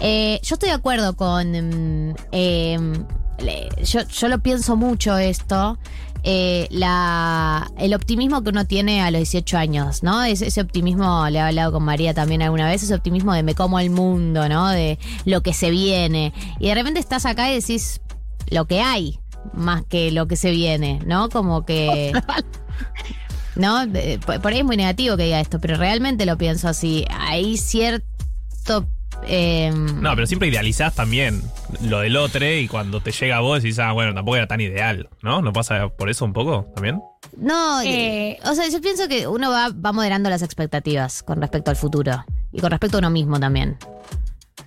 Eh, 0.00 0.40
yo 0.42 0.54
estoy 0.54 0.68
de 0.70 0.74
acuerdo 0.74 1.14
con... 1.16 2.14
le- 2.32 3.68
yo, 3.84 4.00
yo 4.06 4.28
lo 4.28 4.38
pienso 4.40 4.76
mucho 4.76 5.16
esto. 5.18 5.78
eh, 6.22 6.68
la, 6.70 7.70
el 7.78 7.94
optimismo 7.94 8.42
que 8.42 8.50
uno 8.50 8.66
tiene 8.66 9.00
a 9.00 9.10
los 9.10 9.20
18 9.20 9.56
años, 9.56 10.02
¿no? 10.02 10.22
Ese, 10.22 10.48
ese 10.48 10.60
optimismo, 10.60 11.26
le 11.30 11.38
he 11.38 11.40
hablado 11.40 11.72
con 11.72 11.82
María 11.82 12.12
también 12.12 12.42
alguna 12.42 12.66
vez, 12.68 12.82
ese 12.82 12.94
optimismo 12.94 13.32
de 13.32 13.42
me 13.42 13.54
como 13.54 13.80
el 13.80 13.88
mundo, 13.90 14.46
¿no? 14.48 14.68
De 14.68 14.98
lo 15.24 15.42
que 15.42 15.54
se 15.54 15.70
viene. 15.70 16.34
Y 16.58 16.68
de 16.68 16.74
repente 16.74 17.00
estás 17.00 17.24
acá 17.24 17.50
y 17.50 17.54
decís 17.54 18.02
lo 18.50 18.66
que 18.66 18.80
hay, 18.82 19.18
más 19.54 19.82
que 19.86 20.10
lo 20.10 20.26
que 20.28 20.36
se 20.36 20.50
viene, 20.50 21.00
¿no? 21.06 21.30
Como 21.30 21.64
que... 21.64 22.12
¿No? 23.56 23.84
Por 24.42 24.52
ahí 24.52 24.58
es 24.60 24.64
muy 24.64 24.76
negativo 24.76 25.16
que 25.16 25.24
diga 25.24 25.40
esto, 25.40 25.58
pero 25.60 25.76
realmente 25.76 26.24
lo 26.24 26.38
pienso 26.38 26.68
así. 26.68 27.04
Hay 27.10 27.56
cierto 27.56 28.86
Eh, 29.26 29.70
No, 29.72 30.14
pero 30.14 30.26
siempre 30.26 30.48
idealizás 30.48 30.94
también 30.94 31.42
lo 31.82 32.00
del 32.00 32.16
otro 32.16 32.44
y 32.50 32.66
cuando 32.68 33.00
te 33.00 33.12
llega 33.12 33.36
a 33.36 33.40
vos 33.40 33.62
decís, 33.62 33.78
ah, 33.78 33.92
bueno, 33.92 34.14
tampoco 34.14 34.36
era 34.36 34.46
tan 34.46 34.60
ideal, 34.60 35.08
¿no? 35.22 35.42
¿No 35.42 35.52
pasa 35.52 35.88
por 35.88 36.08
eso 36.10 36.24
un 36.24 36.32
poco 36.32 36.66
también? 36.74 37.00
No, 37.36 37.80
Eh, 37.82 38.38
o 38.44 38.54
sea, 38.54 38.68
yo 38.68 38.80
pienso 38.80 39.06
que 39.08 39.26
uno 39.26 39.50
va, 39.50 39.68
va 39.70 39.92
moderando 39.92 40.30
las 40.30 40.42
expectativas 40.42 41.22
con 41.22 41.40
respecto 41.40 41.70
al 41.70 41.76
futuro. 41.76 42.24
Y 42.52 42.60
con 42.60 42.70
respecto 42.72 42.96
a 42.96 43.00
uno 43.00 43.10
mismo 43.10 43.38
también. 43.38 43.76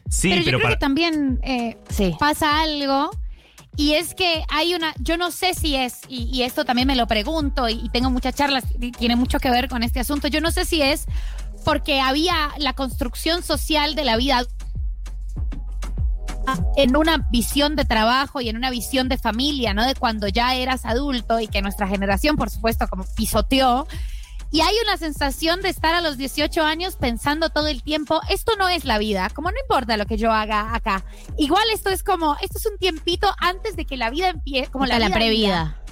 Sí, 0.10 0.30
pero, 0.30 0.44
pero, 0.44 0.44
yo 0.44 0.58
creo 0.58 0.62
para... 0.62 0.76
que 0.76 0.80
también 0.80 1.40
eh, 1.44 1.78
Sí. 1.90 2.16
pasa 2.20 2.62
algo 2.62 3.10
y 3.76 3.94
es 3.94 4.14
que 4.14 4.44
hay 4.50 4.76
una, 4.76 4.94
yo 5.00 5.18
no 5.18 5.32
sé 5.32 5.56
si 5.56 5.76
es, 5.76 6.02
y, 6.08 6.26
y 6.32 6.44
esto 6.44 6.64
también 6.64 6.88
me 6.88 6.96
lo 6.96 7.08
pregunto 7.08 7.68
y, 7.68 7.74
y 7.84 7.90
tengo 7.90 8.12
muchas 8.12 8.36
charlas, 8.36 8.64
y 8.80 8.92
tiene 8.92 9.16
mucho 9.16 9.40
que 9.40 9.50
ver 9.50 9.68
con 9.68 9.82
este 9.82 10.00
asunto, 10.00 10.28
yo 10.28 10.42
no 10.42 10.52
sé 10.52 10.64
si 10.66 10.82
es 10.84 11.08
porque 11.64 12.00
había 12.00 12.52
la 12.58 12.74
construcción 12.74 13.44
social 13.44 13.96
de 13.96 14.04
la 14.04 14.18
vida 14.18 14.44
en 16.76 16.96
una 16.96 17.28
visión 17.32 17.76
de 17.76 17.86
trabajo 17.86 18.42
y 18.42 18.50
en 18.50 18.58
una 18.58 18.70
visión 18.70 19.10
de 19.10 19.18
familia, 19.18 19.74
¿no? 19.74 19.86
De 19.86 19.96
cuando 19.96 20.28
ya 20.28 20.56
eras 20.56 20.86
adulto 20.86 21.40
y 21.40 21.48
que 21.48 21.62
nuestra 21.62 21.88
generación, 21.88 22.36
por 22.36 22.50
supuesto, 22.50 22.88
como 22.88 23.06
pisoteó. 23.16 23.88
Y 24.52 24.62
hay 24.62 24.76
una 24.84 24.98
sensación 24.98 25.62
de 25.62 25.70
estar 25.70 25.96
a 25.96 26.02
los 26.02 26.18
18 26.18 26.64
años 26.64 26.96
pensando 26.96 27.50
todo 27.50 27.68
el 27.68 27.82
tiempo, 27.82 28.22
esto 28.30 28.56
no 28.56 28.70
es 28.70 28.86
la 28.86 29.00
vida, 29.00 29.32
como 29.34 29.50
no 29.50 29.58
importa 29.60 29.98
lo 29.98 30.06
que 30.06 30.18
yo 30.18 30.32
haga 30.32 30.76
acá. 30.76 31.04
Igual 31.38 31.64
esto 31.74 31.90
es 31.90 32.04
como, 32.04 32.36
esto 32.40 32.60
es 32.60 32.66
un 32.68 32.78
tiempito 32.78 33.34
antes 33.40 33.76
de 33.76 33.86
que 33.86 33.98
la 33.98 34.12
vida 34.12 34.30
empiece, 34.30 34.70
como 34.70 34.86
la, 34.86 35.00
la 35.00 35.08
vida 35.08 35.16
previda. 35.16 35.83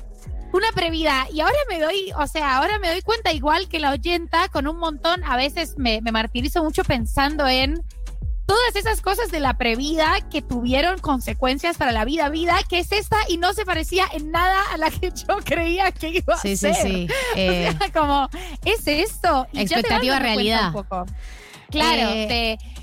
Una 0.53 0.71
previda. 0.73 1.27
Y 1.33 1.41
ahora 1.41 1.57
me 1.69 1.79
doy, 1.79 2.11
o 2.17 2.27
sea, 2.27 2.57
ahora 2.57 2.79
me 2.79 2.89
doy 2.89 3.01
cuenta, 3.01 3.31
igual 3.33 3.67
que 3.67 3.79
la 3.79 3.91
oyenta, 3.91 4.47
con 4.49 4.67
un 4.67 4.77
montón, 4.77 5.23
a 5.23 5.35
veces 5.37 5.75
me, 5.77 6.01
me 6.01 6.11
martirizo 6.11 6.63
mucho 6.63 6.83
pensando 6.83 7.47
en 7.47 7.81
todas 8.45 8.75
esas 8.75 8.99
cosas 9.01 9.31
de 9.31 9.39
la 9.39 9.57
previda 9.57 10.19
que 10.29 10.41
tuvieron 10.41 10.99
consecuencias 10.99 11.77
para 11.77 11.93
la 11.93 12.03
vida, 12.03 12.27
vida, 12.27 12.57
que 12.67 12.79
es 12.79 12.91
esta 12.91 13.17
y 13.29 13.37
no 13.37 13.53
se 13.53 13.63
parecía 13.63 14.05
en 14.11 14.29
nada 14.31 14.59
a 14.73 14.77
la 14.77 14.89
que 14.91 15.09
yo 15.11 15.37
creía 15.45 15.91
que 15.91 16.09
iba 16.09 16.35
Sí, 16.37 16.53
a 16.53 16.57
sí, 16.57 16.57
ser. 16.57 16.75
sí. 16.75 17.07
O 17.35 17.37
Eh, 17.37 17.73
sea, 17.79 17.91
como, 17.91 18.29
es 18.65 18.85
esto. 18.87 19.47
Y 19.53 19.57
te 19.57 19.61
Expectativa, 19.63 20.19
realidad. 20.19 20.67
un 20.67 20.73
poco. 20.73 21.05
Claro, 21.69 22.09
Eh, 22.11 22.27
de- 22.27 22.80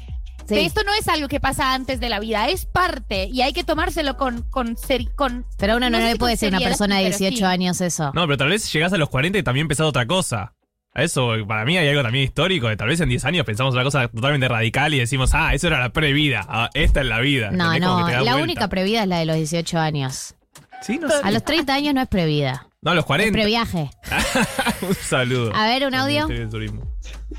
sí. 0.49 0.61
esto 0.61 0.83
no 0.85 0.93
es 0.95 1.09
algo 1.09 1.29
que 1.29 1.41
pasa 1.41 1.75
antes 1.75 2.01
de 2.01 2.09
la 2.09 2.21
vida, 2.21 2.49
es 2.49 2.67
parte 2.67 3.29
y 3.33 3.43
hay 3.43 3.53
que 3.53 3.65
tomárselo 3.65 4.17
con, 4.17 4.43
con, 4.51 4.77
seri- 4.77 5.15
con 5.15 5.45
Pero 5.59 5.75
a 5.75 5.77
uno 5.77 5.91
no, 5.91 5.99
no 6.01 6.11
si 6.11 6.19
puede 6.19 6.37
ser 6.37 6.51
una 6.51 6.61
persona 6.61 6.97
de 6.99 7.05
pero 7.07 7.19
18 7.19 7.37
sí. 7.39 7.45
años 7.45 7.81
eso. 7.81 8.13
No, 8.15 8.23
pero 8.27 8.37
tal 8.39 8.49
vez 8.49 8.73
llegás 8.73 8.93
a 8.93 8.97
los 8.99 9.09
40 9.09 9.39
y 9.39 9.43
también 9.43 9.65
empezás 9.65 9.87
otra 9.87 10.07
cosa. 10.07 10.55
A 10.95 11.03
Eso, 11.03 11.33
para 11.47 11.65
mí 11.65 11.77
hay 11.77 11.87
algo 11.89 12.03
también 12.03 12.25
histórico, 12.25 12.69
de 12.69 12.77
tal 12.77 12.89
vez 12.89 12.99
en 13.01 13.09
10 13.11 13.25
años 13.27 13.45
pensamos 13.47 13.75
una 13.75 13.85
cosa 13.85 14.09
totalmente 14.09 14.49
radical 14.49 14.95
y 14.95 14.99
decimos, 14.99 15.31
ah, 15.35 15.55
eso 15.55 15.67
era 15.69 15.79
la 15.81 15.91
previda, 15.91 16.45
ah, 16.49 16.71
esta 16.75 17.01
es 17.03 17.07
la 17.07 17.21
vida. 17.21 17.51
No, 17.51 17.79
no, 17.79 18.09
la 18.09 18.17
vuelta. 18.23 18.37
única 18.37 18.69
previda 18.69 19.03
es 19.03 19.09
la 19.09 19.19
de 19.19 19.27
los 19.27 19.37
18 19.37 19.79
años. 19.79 20.35
Sí, 20.81 20.99
no 20.99 21.09
sé. 21.09 21.17
A 21.23 21.31
los 21.31 21.45
30 21.45 21.75
años 21.75 21.93
no 21.95 22.01
es 22.01 22.09
previda, 22.09 22.68
No, 22.81 22.93
a 22.93 22.95
los 22.95 23.03
es 23.03 23.07
40. 23.07 23.33
previaje. 23.33 23.91
un 24.83 24.95
saludo. 24.95 25.53
A 25.55 25.67
ver, 25.67 25.85
un 25.87 25.95
audio. 25.95 26.29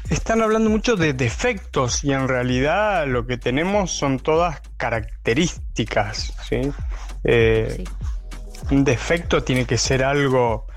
Están 0.10 0.42
hablando 0.42 0.70
mucho 0.70 0.98
de 0.98 1.14
defectos 1.14 2.04
y 2.04 2.12
en 2.12 2.28
realidad 2.28 3.08
lo 3.08 3.26
que 3.26 3.38
tenemos 3.38 3.92
son 3.92 4.20
todas 4.20 4.62
características. 4.78 6.34
¿sí? 6.48 6.72
Eh, 7.24 7.74
Sí. 7.78 7.84
Un 8.72 8.84
defecto 8.84 9.42
tiene 9.42 9.66
que 9.66 9.78
ser 9.78 10.04
algo 10.04 10.68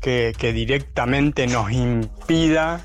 que, 0.00 0.34
que 0.38 0.52
directamente 0.52 1.46
nos 1.46 1.72
impida 1.72 2.82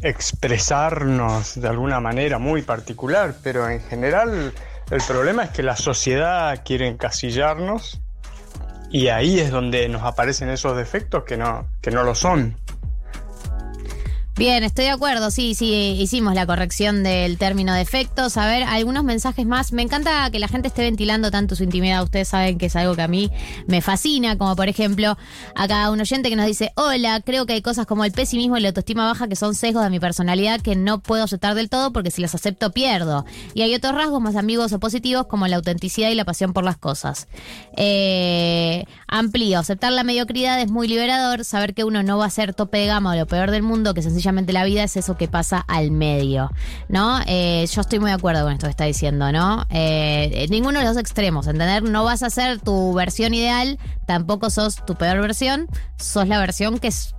expresarnos 0.00 1.60
de 1.60 1.68
alguna 1.68 2.00
manera 2.00 2.38
muy 2.38 2.62
particular, 2.62 3.34
pero 3.42 3.68
en 3.68 3.80
general 3.82 4.54
el 4.90 5.02
problema 5.06 5.44
es 5.44 5.50
que 5.50 5.62
la 5.62 5.76
sociedad 5.76 6.62
quiere 6.64 6.88
encasillarnos 6.88 8.00
y 8.92 9.08
ahí 9.08 9.40
es 9.40 9.50
donde 9.50 9.88
nos 9.88 10.02
aparecen 10.02 10.50
esos 10.50 10.76
defectos 10.76 11.24
que 11.24 11.38
no, 11.38 11.66
que 11.80 11.90
no 11.90 12.04
lo 12.04 12.14
son. 12.14 12.58
Bien, 14.34 14.64
estoy 14.64 14.86
de 14.86 14.90
acuerdo. 14.90 15.30
Sí, 15.30 15.54
sí, 15.54 15.94
hicimos 16.00 16.34
la 16.34 16.46
corrección 16.46 17.02
del 17.02 17.36
término 17.36 17.74
defectos. 17.74 18.38
A 18.38 18.46
ver, 18.46 18.62
algunos 18.62 19.04
mensajes 19.04 19.46
más. 19.46 19.72
Me 19.72 19.82
encanta 19.82 20.30
que 20.30 20.38
la 20.38 20.48
gente 20.48 20.68
esté 20.68 20.80
ventilando 20.80 21.30
tanto 21.30 21.54
su 21.54 21.64
intimidad. 21.64 22.02
Ustedes 22.02 22.28
saben 22.28 22.56
que 22.56 22.66
es 22.66 22.74
algo 22.74 22.96
que 22.96 23.02
a 23.02 23.08
mí 23.08 23.30
me 23.66 23.82
fascina. 23.82 24.38
Como 24.38 24.56
por 24.56 24.70
ejemplo, 24.70 25.18
acá 25.54 25.90
un 25.90 26.00
oyente 26.00 26.30
que 26.30 26.36
nos 26.36 26.46
dice: 26.46 26.72
Hola, 26.76 27.20
creo 27.20 27.44
que 27.44 27.52
hay 27.52 27.60
cosas 27.60 27.84
como 27.84 28.06
el 28.06 28.12
pesimismo 28.12 28.56
y 28.56 28.62
la 28.62 28.68
autoestima 28.68 29.04
baja 29.04 29.28
que 29.28 29.36
son 29.36 29.54
sesgos 29.54 29.84
de 29.84 29.90
mi 29.90 30.00
personalidad 30.00 30.62
que 30.62 30.76
no 30.76 31.00
puedo 31.00 31.24
aceptar 31.24 31.54
del 31.54 31.68
todo 31.68 31.92
porque 31.92 32.10
si 32.10 32.22
los 32.22 32.34
acepto 32.34 32.72
pierdo. 32.72 33.26
Y 33.52 33.60
hay 33.60 33.74
otros 33.74 33.94
rasgos 33.94 34.22
más 34.22 34.34
ambiguos 34.34 34.72
o 34.72 34.80
positivos 34.80 35.26
como 35.26 35.46
la 35.46 35.56
autenticidad 35.56 36.08
y 36.08 36.14
la 36.14 36.24
pasión 36.24 36.54
por 36.54 36.64
las 36.64 36.78
cosas. 36.78 37.28
Eh, 37.76 38.86
amplío. 39.08 39.58
Aceptar 39.58 39.92
la 39.92 40.04
mediocridad 40.04 40.58
es 40.58 40.70
muy 40.70 40.88
liberador. 40.88 41.44
Saber 41.44 41.74
que 41.74 41.84
uno 41.84 42.02
no 42.02 42.16
va 42.16 42.24
a 42.24 42.30
ser 42.30 42.54
tope 42.54 42.78
de 42.78 42.86
gama 42.86 43.12
o 43.12 43.16
lo 43.16 43.26
peor 43.26 43.50
del 43.50 43.62
mundo, 43.62 43.92
que 43.92 44.00
sencillamente 44.00 44.21
la 44.52 44.64
vida 44.64 44.84
es 44.84 44.96
eso 44.96 45.16
que 45.16 45.28
pasa 45.28 45.58
al 45.58 45.90
medio, 45.90 46.50
¿no? 46.88 47.20
Eh, 47.26 47.66
yo 47.70 47.80
estoy 47.80 47.98
muy 47.98 48.10
de 48.10 48.14
acuerdo 48.14 48.44
con 48.44 48.52
esto 48.52 48.66
que 48.66 48.70
está 48.70 48.84
diciendo, 48.84 49.32
¿no? 49.32 49.66
Eh, 49.70 50.46
ninguno 50.50 50.78
de 50.78 50.84
los 50.84 50.96
extremos, 50.96 51.46
¿entender? 51.46 51.82
No 51.82 52.04
vas 52.04 52.22
a 52.22 52.30
ser 52.30 52.60
tu 52.60 52.92
versión 52.94 53.34
ideal, 53.34 53.78
tampoco 54.06 54.50
sos 54.50 54.84
tu 54.84 54.94
peor 54.94 55.20
versión, 55.20 55.68
sos 55.96 56.28
la 56.28 56.38
versión 56.38 56.78
que 56.78 56.88
es 56.88 57.14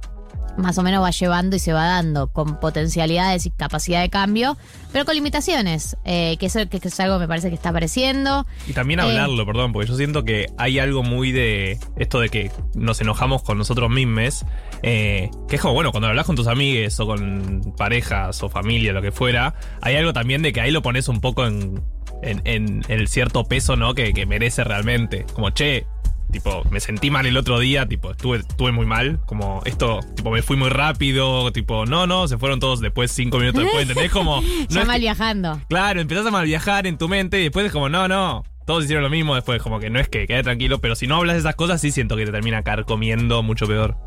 más 0.57 0.77
o 0.77 0.83
menos 0.83 1.03
va 1.03 1.09
llevando 1.11 1.55
y 1.55 1.59
se 1.59 1.73
va 1.73 1.85
dando, 1.85 2.27
con 2.27 2.59
potencialidades 2.59 3.45
y 3.45 3.51
capacidad 3.51 4.01
de 4.01 4.09
cambio, 4.09 4.57
pero 4.91 5.05
con 5.05 5.15
limitaciones, 5.15 5.97
eh, 6.05 6.37
que, 6.39 6.45
es, 6.45 6.53
que 6.53 6.79
es 6.81 6.99
algo 6.99 7.15
que 7.15 7.21
me 7.21 7.27
parece 7.27 7.49
que 7.49 7.55
está 7.55 7.69
apareciendo. 7.69 8.45
Y 8.67 8.73
también 8.73 8.99
Eh. 8.99 9.03
hablarlo, 9.03 9.45
perdón, 9.45 9.73
porque 9.73 9.87
yo 9.89 9.95
siento 9.97 10.23
que 10.23 10.47
hay 10.57 10.79
algo 10.79 11.03
muy 11.03 11.31
de 11.31 11.79
esto 11.97 12.19
de 12.19 12.29
que 12.29 12.51
nos 12.75 13.01
enojamos 13.01 13.41
con 13.41 13.57
nosotros 13.57 13.89
mismos, 13.89 14.45
eh, 14.83 15.29
que 15.47 15.55
es 15.55 15.61
como, 15.61 15.73
bueno, 15.73 15.91
cuando 15.91 16.07
hablas 16.07 16.25
con 16.25 16.35
tus 16.35 16.47
amigues 16.47 16.99
o 16.99 17.07
con 17.07 17.73
parejas 17.77 18.41
o 18.43 18.49
familia, 18.49 18.93
lo 18.93 19.01
que 19.01 19.11
fuera, 19.11 19.55
hay 19.81 19.95
algo 19.95 20.13
también 20.13 20.41
de 20.41 20.53
que 20.53 20.61
ahí 20.61 20.71
lo 20.71 20.81
pones 20.81 21.07
un 21.07 21.19
poco 21.21 21.45
en, 21.47 21.81
en, 22.21 22.41
en 22.45 22.83
el 22.87 23.07
cierto 23.07 23.43
peso, 23.45 23.75
¿no? 23.75 23.93
Que, 23.95 24.13
que 24.13 24.25
merece 24.25 24.63
realmente. 24.63 25.25
Como, 25.33 25.49
che, 25.49 25.85
tipo, 26.31 26.63
me 26.71 26.79
sentí 26.79 27.09
mal 27.11 27.25
el 27.25 27.37
otro 27.37 27.59
día, 27.59 27.85
tipo, 27.87 28.11
estuve, 28.11 28.37
estuve 28.37 28.71
muy 28.71 28.85
mal, 28.85 29.19
como 29.25 29.61
esto, 29.65 29.99
tipo, 30.15 30.31
me 30.31 30.41
fui 30.41 30.55
muy 30.57 30.69
rápido, 30.69 31.51
tipo, 31.51 31.85
no, 31.85 32.07
no, 32.07 32.27
se 32.27 32.37
fueron 32.37 32.59
todos 32.59 32.79
después, 32.79 33.11
cinco 33.11 33.37
minutos 33.37 33.63
después, 33.63 33.87
¿entendés? 33.87 34.11
Como, 34.13 34.41
no 34.41 34.47
ya 34.69 34.81
es 34.81 34.87
mal 34.87 34.95
que- 34.95 35.01
viajando. 35.01 35.61
Claro, 35.69 36.01
empezás 36.01 36.25
a 36.25 36.31
mal 36.31 36.45
viajar 36.45 36.87
en 36.87 36.97
tu 36.97 37.07
mente 37.09 37.39
y 37.39 37.43
después 37.43 37.65
es 37.65 37.71
como, 37.71 37.89
no, 37.89 38.07
no. 38.07 38.43
Todos 38.65 38.85
hicieron 38.85 39.03
lo 39.03 39.09
mismo 39.09 39.35
después, 39.35 39.61
como 39.61 39.79
que 39.79 39.89
no 39.89 39.99
es 39.99 40.07
que 40.07 40.25
quede 40.25 40.41
tranquilo, 40.41 40.79
pero 40.79 40.95
si 40.95 41.05
no 41.05 41.17
hablas 41.17 41.35
de 41.35 41.39
esas 41.41 41.55
cosas, 41.55 41.81
sí 41.81 41.91
siento 41.91 42.15
que 42.15 42.25
te 42.25 42.31
termina 42.31 42.63
carcomiendo 42.63 43.43
mucho 43.43 43.67
peor. 43.67 43.97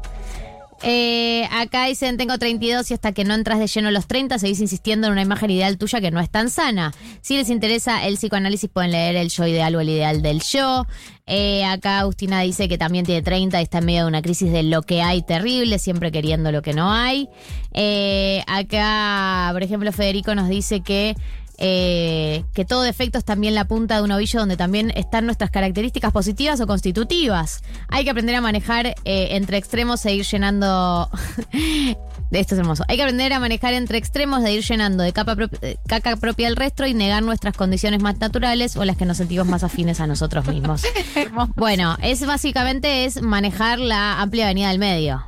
Eh, 0.83 1.49
acá 1.53 1.87
dicen, 1.87 2.17
tengo 2.17 2.39
32 2.39 2.91
y 2.91 2.95
hasta 2.95 3.13
que 3.13 3.25
no 3.25 3.35
entras 3.35 3.59
de 3.59 3.67
lleno 3.67 3.91
los 3.91 4.07
30 4.07 4.39
seguís 4.39 4.61
insistiendo 4.61 5.07
en 5.07 5.15
una 5.15 5.23
imagen 5.23 5.51
ideal 5.51 5.79
tuya 5.79 6.01
que 6.01 6.11
no 6.11 6.21
es 6.21 6.31
tan 6.31 6.51
sana. 6.51 6.93
Si 7.23 7.37
les 7.37 7.49
interesa 7.49 8.07
el 8.07 8.17
psicoanálisis 8.17 8.69
pueden 8.71 8.91
leer 8.91 9.17
el 9.17 9.31
yo 9.31 9.47
ideal 9.47 9.75
o 9.75 9.81
el 9.81 9.89
ideal 9.89 10.23
del 10.23 10.43
yo. 10.43 10.87
Eh, 11.29 11.65
acá 11.65 12.01
Agustina 12.01 12.41
dice 12.43 12.69
que 12.69 12.79
también 12.79 13.05
tiene 13.05 13.23
30 13.23 13.59
y 13.59 13.63
está 13.65 13.79
en 13.79 13.87
medio 13.87 14.03
de 14.03 14.09
una 14.09 14.23
crisis 14.23 14.53
de 14.53 14.63
lo 14.63 14.83
que 14.83 15.03
hay 15.03 15.23
terrible, 15.23 15.79
siempre 15.79 16.13
queriendo 16.13 16.53
lo 16.53 16.63
que 16.63 16.73
no 16.73 16.93
hay. 16.93 17.29
Eh, 17.73 18.43
acá, 18.47 19.49
por 19.53 19.63
ejemplo, 19.63 19.91
Federico 19.93 20.35
nos 20.35 20.49
dice 20.49 20.83
que 20.83 21.17
eh, 21.59 22.45
que 22.55 22.65
todo 22.65 22.83
defecto 22.83 23.19
es 23.19 23.25
también 23.25 23.55
la 23.55 23.65
punta 23.65 23.97
de 23.97 24.03
un 24.03 24.13
ovillo 24.13 24.41
donde 24.41 24.57
también 24.57 24.93
están 24.95 25.27
nuestras 25.27 25.51
características 25.51 26.13
positivas 26.13 26.61
o 26.61 26.67
constitutivas. 26.67 27.63
Hay 27.89 28.05
que 28.05 28.11
aprender 28.11 28.35
a 28.35 28.41
manejar 28.41 28.87
eh, 28.87 28.95
entre 29.05 29.57
extremos 29.57 30.05
e 30.07 30.15
ir 30.15 30.25
llenando... 30.25 31.11
Esto 32.33 32.57
es 32.57 32.59
hermoso. 32.59 32.85
Hay 32.89 32.97
que 32.97 33.03
aprender 33.05 33.33
a 33.33 33.39
manejar 33.39 33.73
entre 33.75 33.99
extremos 33.99 34.43
de 34.43 34.53
ir 34.53 34.65
llenando 34.65 35.05
de 35.05 35.13
capa 35.13 35.37
eh, 35.63 35.77
caca 35.87 36.17
propia 36.17 36.49
el 36.49 36.57
resto 36.57 36.85
y 36.85 36.93
negar 36.93 37.23
nuestras 37.23 37.57
condiciones 37.57 38.03
más 38.03 38.19
naturales 38.19 38.77
o 38.77 38.85
las 38.85 38.97
que 38.97 39.05
nos 39.07 39.19
sentimos 39.19 39.47
más 39.47 39.63
afines 39.63 40.01
a 40.01 40.07
nosotros 40.07 40.47
mismos. 40.47 40.83
Bueno, 41.55 41.97
es 42.03 42.27
básicamente 42.27 43.05
es 43.05 43.23
manejar 43.23 43.79
la 43.79 44.21
amplia 44.21 44.47
avenida 44.47 44.69
del 44.69 44.79
medio. 44.79 45.25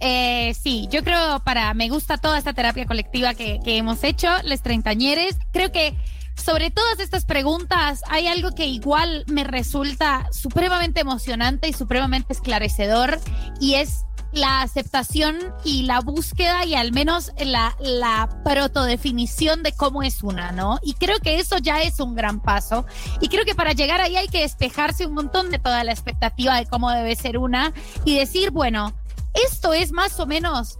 Eh, 0.00 0.54
sí, 0.54 0.88
yo 0.90 1.04
creo 1.04 1.40
para, 1.44 1.74
me 1.74 1.88
gusta 1.88 2.16
toda 2.16 2.38
esta 2.38 2.54
terapia 2.54 2.86
colectiva 2.86 3.34
que, 3.34 3.60
que 3.62 3.76
hemos 3.76 4.02
hecho, 4.02 4.28
les 4.44 4.62
treintañeres. 4.62 5.36
Creo 5.52 5.70
que 5.70 5.94
sobre 6.36 6.70
todas 6.70 7.00
estas 7.00 7.26
preguntas 7.26 8.02
hay 8.08 8.26
algo 8.26 8.52
que 8.52 8.66
igual 8.66 9.24
me 9.26 9.44
resulta 9.44 10.26
supremamente 10.32 11.00
emocionante 11.00 11.68
y 11.68 11.74
supremamente 11.74 12.32
esclarecedor 12.32 13.20
y 13.60 13.74
es 13.74 14.06
la 14.32 14.62
aceptación 14.62 15.36
y 15.64 15.82
la 15.82 16.00
búsqueda 16.00 16.64
y 16.64 16.74
al 16.74 16.92
menos 16.92 17.32
la, 17.44 17.76
la 17.80 18.28
protodefinición 18.44 19.62
de 19.62 19.72
cómo 19.72 20.02
es 20.02 20.22
una, 20.22 20.52
¿no? 20.52 20.78
Y 20.82 20.94
creo 20.94 21.18
que 21.18 21.40
eso 21.40 21.58
ya 21.58 21.82
es 21.82 22.00
un 22.00 22.14
gran 22.14 22.40
paso. 22.40 22.86
Y 23.20 23.28
creo 23.28 23.44
que 23.44 23.54
para 23.54 23.72
llegar 23.72 24.00
ahí 24.00 24.16
hay 24.16 24.28
que 24.28 24.42
despejarse 24.42 25.06
un 25.06 25.14
montón 25.14 25.50
de 25.50 25.58
toda 25.58 25.82
la 25.84 25.92
expectativa 25.92 26.56
de 26.56 26.66
cómo 26.66 26.90
debe 26.90 27.16
ser 27.16 27.38
una 27.38 27.72
y 28.04 28.16
decir, 28.16 28.50
bueno, 28.50 28.94
esto 29.34 29.72
es 29.72 29.92
más 29.92 30.18
o 30.20 30.26
menos 30.26 30.78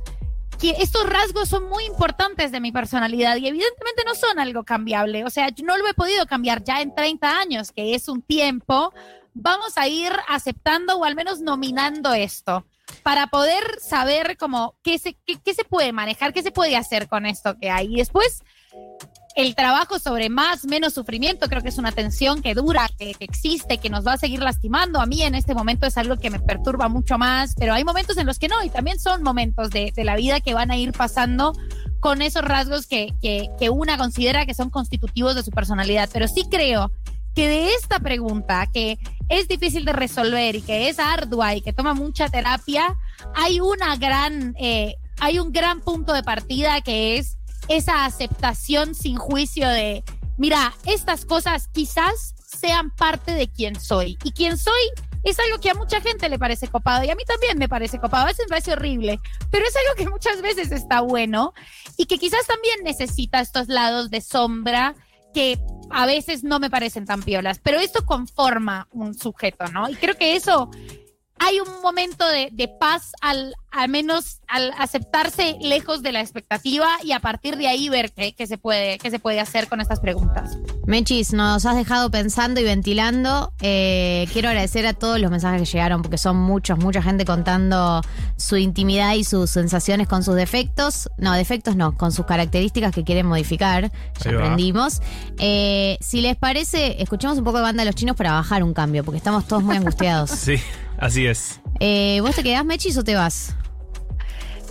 aquí 0.60 0.74
estos 0.78 1.08
rasgos 1.08 1.48
son 1.48 1.70
muy 1.70 1.84
importantes 1.84 2.52
de 2.52 2.60
mi 2.60 2.70
personalidad 2.70 3.36
y 3.36 3.48
evidentemente 3.48 4.02
no 4.04 4.14
son 4.14 4.38
algo 4.38 4.62
cambiable. 4.62 5.24
O 5.24 5.30
sea, 5.30 5.48
yo 5.48 5.64
no 5.64 5.78
lo 5.78 5.88
he 5.88 5.94
podido 5.94 6.26
cambiar 6.26 6.62
ya 6.62 6.82
en 6.82 6.94
30 6.94 7.38
años, 7.38 7.72
que 7.72 7.94
es 7.94 8.08
un 8.08 8.20
tiempo. 8.20 8.92
Vamos 9.32 9.78
a 9.78 9.88
ir 9.88 10.12
aceptando 10.28 10.98
o 10.98 11.04
al 11.04 11.14
menos 11.14 11.40
nominando 11.40 12.12
esto 12.12 12.66
para 13.02 13.28
poder 13.28 13.78
saber 13.80 14.36
cómo 14.36 14.74
qué 14.82 14.98
se, 14.98 15.14
qué 15.14 15.54
se 15.54 15.64
puede 15.64 15.92
manejar, 15.92 16.34
qué 16.34 16.42
se 16.42 16.50
puede 16.50 16.76
hacer 16.76 17.08
con 17.08 17.24
esto 17.24 17.56
que 17.58 17.70
hay. 17.70 17.94
Y 17.94 17.96
después 17.96 18.42
el 19.40 19.54
trabajo 19.54 19.98
sobre 19.98 20.28
más, 20.28 20.64
menos 20.66 20.92
sufrimiento, 20.92 21.48
creo 21.48 21.62
que 21.62 21.70
es 21.70 21.78
una 21.78 21.92
tensión 21.92 22.42
que 22.42 22.54
dura, 22.54 22.88
que, 22.98 23.16
existe, 23.20 23.78
que 23.78 23.88
nos 23.88 24.06
va 24.06 24.14
a 24.14 24.16
seguir 24.18 24.40
lastimando. 24.40 25.00
A 25.00 25.06
mí 25.06 25.22
en 25.22 25.34
este 25.34 25.54
momento 25.54 25.86
es 25.86 25.96
algo 25.96 26.18
que 26.18 26.28
me 26.28 26.40
perturba 26.40 26.88
mucho 26.88 27.16
más, 27.16 27.54
pero 27.58 27.72
hay 27.72 27.82
momentos 27.82 28.18
en 28.18 28.26
los 28.26 28.38
que 28.38 28.48
no, 28.48 28.62
y 28.62 28.68
también 28.68 29.00
son 29.00 29.22
momentos 29.22 29.70
de, 29.70 29.92
de 29.96 30.04
la 30.04 30.16
vida 30.16 30.40
que 30.40 30.52
van 30.52 30.70
a 30.70 30.76
ir 30.76 30.92
pasando 30.92 31.54
con 32.00 32.20
esos 32.20 32.42
rasgos 32.42 32.86
que, 32.86 33.14
que, 33.22 33.48
que 33.58 33.70
una 33.70 33.96
considera 33.96 34.44
que 34.44 34.54
son 34.54 34.68
constitutivos 34.68 35.34
de 35.34 35.42
su 35.42 35.50
personalidad. 35.50 36.10
Pero 36.12 36.28
sí 36.28 36.44
creo 36.50 36.92
que 37.34 37.48
de 37.48 37.72
esta 37.74 37.98
pregunta, 38.00 38.66
que 38.72 38.98
es 39.28 39.48
difícil 39.48 39.84
de 39.86 39.92
resolver 39.92 40.56
y 40.56 40.62
que 40.62 40.88
es 40.88 40.98
ardua 40.98 41.54
y 41.54 41.62
que 41.62 41.72
toma 41.72 41.94
mucha 41.94 42.28
terapia, 42.28 42.94
hay 43.34 43.60
una 43.60 43.96
gran, 43.96 44.54
eh, 44.58 44.96
hay 45.18 45.38
un 45.38 45.52
gran 45.52 45.80
punto 45.80 46.12
de 46.12 46.22
partida 46.22 46.80
que 46.82 47.18
es 47.18 47.38
esa 47.70 48.04
aceptación 48.04 48.96
sin 48.96 49.16
juicio 49.16 49.68
de, 49.68 50.02
mira, 50.36 50.74
estas 50.86 51.24
cosas 51.24 51.68
quizás 51.68 52.34
sean 52.44 52.90
parte 52.90 53.32
de 53.32 53.48
quien 53.48 53.80
soy. 53.80 54.18
Y 54.24 54.32
quien 54.32 54.58
soy 54.58 54.82
es 55.22 55.38
algo 55.38 55.60
que 55.60 55.70
a 55.70 55.74
mucha 55.74 56.00
gente 56.00 56.28
le 56.28 56.38
parece 56.38 56.66
copado 56.66 57.04
y 57.04 57.10
a 57.10 57.14
mí 57.14 57.22
también 57.24 57.58
me 57.58 57.68
parece 57.68 58.00
copado. 58.00 58.24
A 58.24 58.26
veces 58.26 58.46
me 58.46 58.50
parece 58.50 58.72
horrible, 58.72 59.20
pero 59.52 59.64
es 59.66 59.74
algo 59.76 59.94
que 59.96 60.10
muchas 60.10 60.42
veces 60.42 60.72
está 60.72 61.00
bueno 61.00 61.54
y 61.96 62.06
que 62.06 62.18
quizás 62.18 62.44
también 62.44 62.80
necesita 62.82 63.40
estos 63.40 63.68
lados 63.68 64.10
de 64.10 64.20
sombra 64.20 64.96
que 65.32 65.60
a 65.90 66.06
veces 66.06 66.42
no 66.42 66.58
me 66.58 66.70
parecen 66.70 67.04
tan 67.04 67.22
piolas, 67.22 67.60
pero 67.62 67.78
esto 67.78 68.04
conforma 68.04 68.88
un 68.90 69.14
sujeto, 69.14 69.66
¿no? 69.68 69.88
Y 69.88 69.94
creo 69.94 70.16
que 70.16 70.34
eso 70.34 70.70
hay 71.42 71.58
un 71.58 71.82
momento 71.82 72.28
de, 72.28 72.50
de, 72.52 72.68
paz 72.68 73.12
al, 73.22 73.54
al 73.70 73.88
menos 73.88 74.40
al 74.46 74.72
aceptarse 74.78 75.56
lejos 75.62 76.02
de 76.02 76.12
la 76.12 76.20
expectativa 76.20 76.86
y 77.02 77.12
a 77.12 77.20
partir 77.20 77.56
de 77.56 77.66
ahí 77.66 77.88
ver 77.88 78.12
qué, 78.12 78.34
qué, 78.34 78.46
se 78.46 78.58
puede, 78.58 78.98
qué 78.98 79.10
se 79.10 79.18
puede 79.18 79.40
hacer 79.40 79.66
con 79.66 79.80
estas 79.80 80.00
preguntas. 80.00 80.58
Mechis, 80.86 81.32
nos 81.32 81.64
has 81.64 81.76
dejado 81.76 82.10
pensando 82.10 82.60
y 82.60 82.64
ventilando. 82.64 83.54
Eh, 83.62 84.28
quiero 84.34 84.50
agradecer 84.50 84.86
a 84.86 84.92
todos 84.92 85.18
los 85.18 85.30
mensajes 85.30 85.62
que 85.62 85.72
llegaron 85.72 86.02
porque 86.02 86.18
son 86.18 86.36
muchos, 86.36 86.78
mucha 86.78 87.00
gente 87.00 87.24
contando 87.24 88.02
su 88.36 88.58
intimidad 88.58 89.14
y 89.14 89.24
sus 89.24 89.48
sensaciones 89.48 90.08
con 90.08 90.22
sus 90.22 90.34
defectos. 90.34 91.08
No, 91.16 91.32
defectos 91.32 91.74
no, 91.74 91.96
con 91.96 92.12
sus 92.12 92.26
características 92.26 92.94
que 92.94 93.02
quieren 93.02 93.26
modificar. 93.26 93.90
Ya 94.22 94.30
aprendimos. 94.32 95.00
Eh, 95.38 95.96
si 96.02 96.20
les 96.20 96.36
parece, 96.36 97.00
escuchemos 97.02 97.38
un 97.38 97.44
poco 97.44 97.56
de 97.58 97.62
banda 97.62 97.82
de 97.82 97.86
los 97.86 97.94
chinos 97.94 98.14
para 98.14 98.32
bajar 98.32 98.62
un 98.62 98.74
cambio 98.74 99.04
porque 99.04 99.18
estamos 99.18 99.48
todos 99.48 99.62
muy 99.62 99.76
angustiados. 99.76 100.30
sí. 100.38 100.56
Así 101.00 101.26
es. 101.26 101.60
Eh, 101.80 102.20
¿Vos 102.20 102.36
te 102.36 102.42
quedás, 102.42 102.64
Mechis, 102.64 102.96
o 102.96 103.04
te 103.04 103.14
vas? 103.14 103.54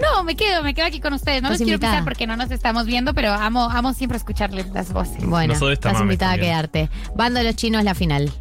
No, 0.02 0.24
me 0.24 0.36
quedo, 0.36 0.64
me 0.64 0.74
quedo 0.74 0.86
aquí 0.86 1.02
con 1.02 1.14
ustedes. 1.14 1.42
No 1.42 1.50
los 1.50 1.58
quiero 1.58 1.80
pisar 1.80 2.04
porque 2.04 2.26
no 2.26 2.38
nos 2.38 2.52
estamos 2.52 2.86
viendo, 2.86 3.14
pero 3.14 3.34
amo, 3.34 3.70
amo 3.70 3.94
siempre 3.94 4.18
escucharles 4.18 4.68
las 4.70 4.94
voces. 4.94 5.26
Bueno, 5.26 5.54
estás 5.54 6.00
invitada 6.00 6.34
a 6.34 6.38
quedarte. 6.38 6.90
Bando 7.16 7.40
de 7.40 7.46
los 7.46 7.56
chinos, 7.56 7.84
la 7.84 7.96
final. 7.96 8.32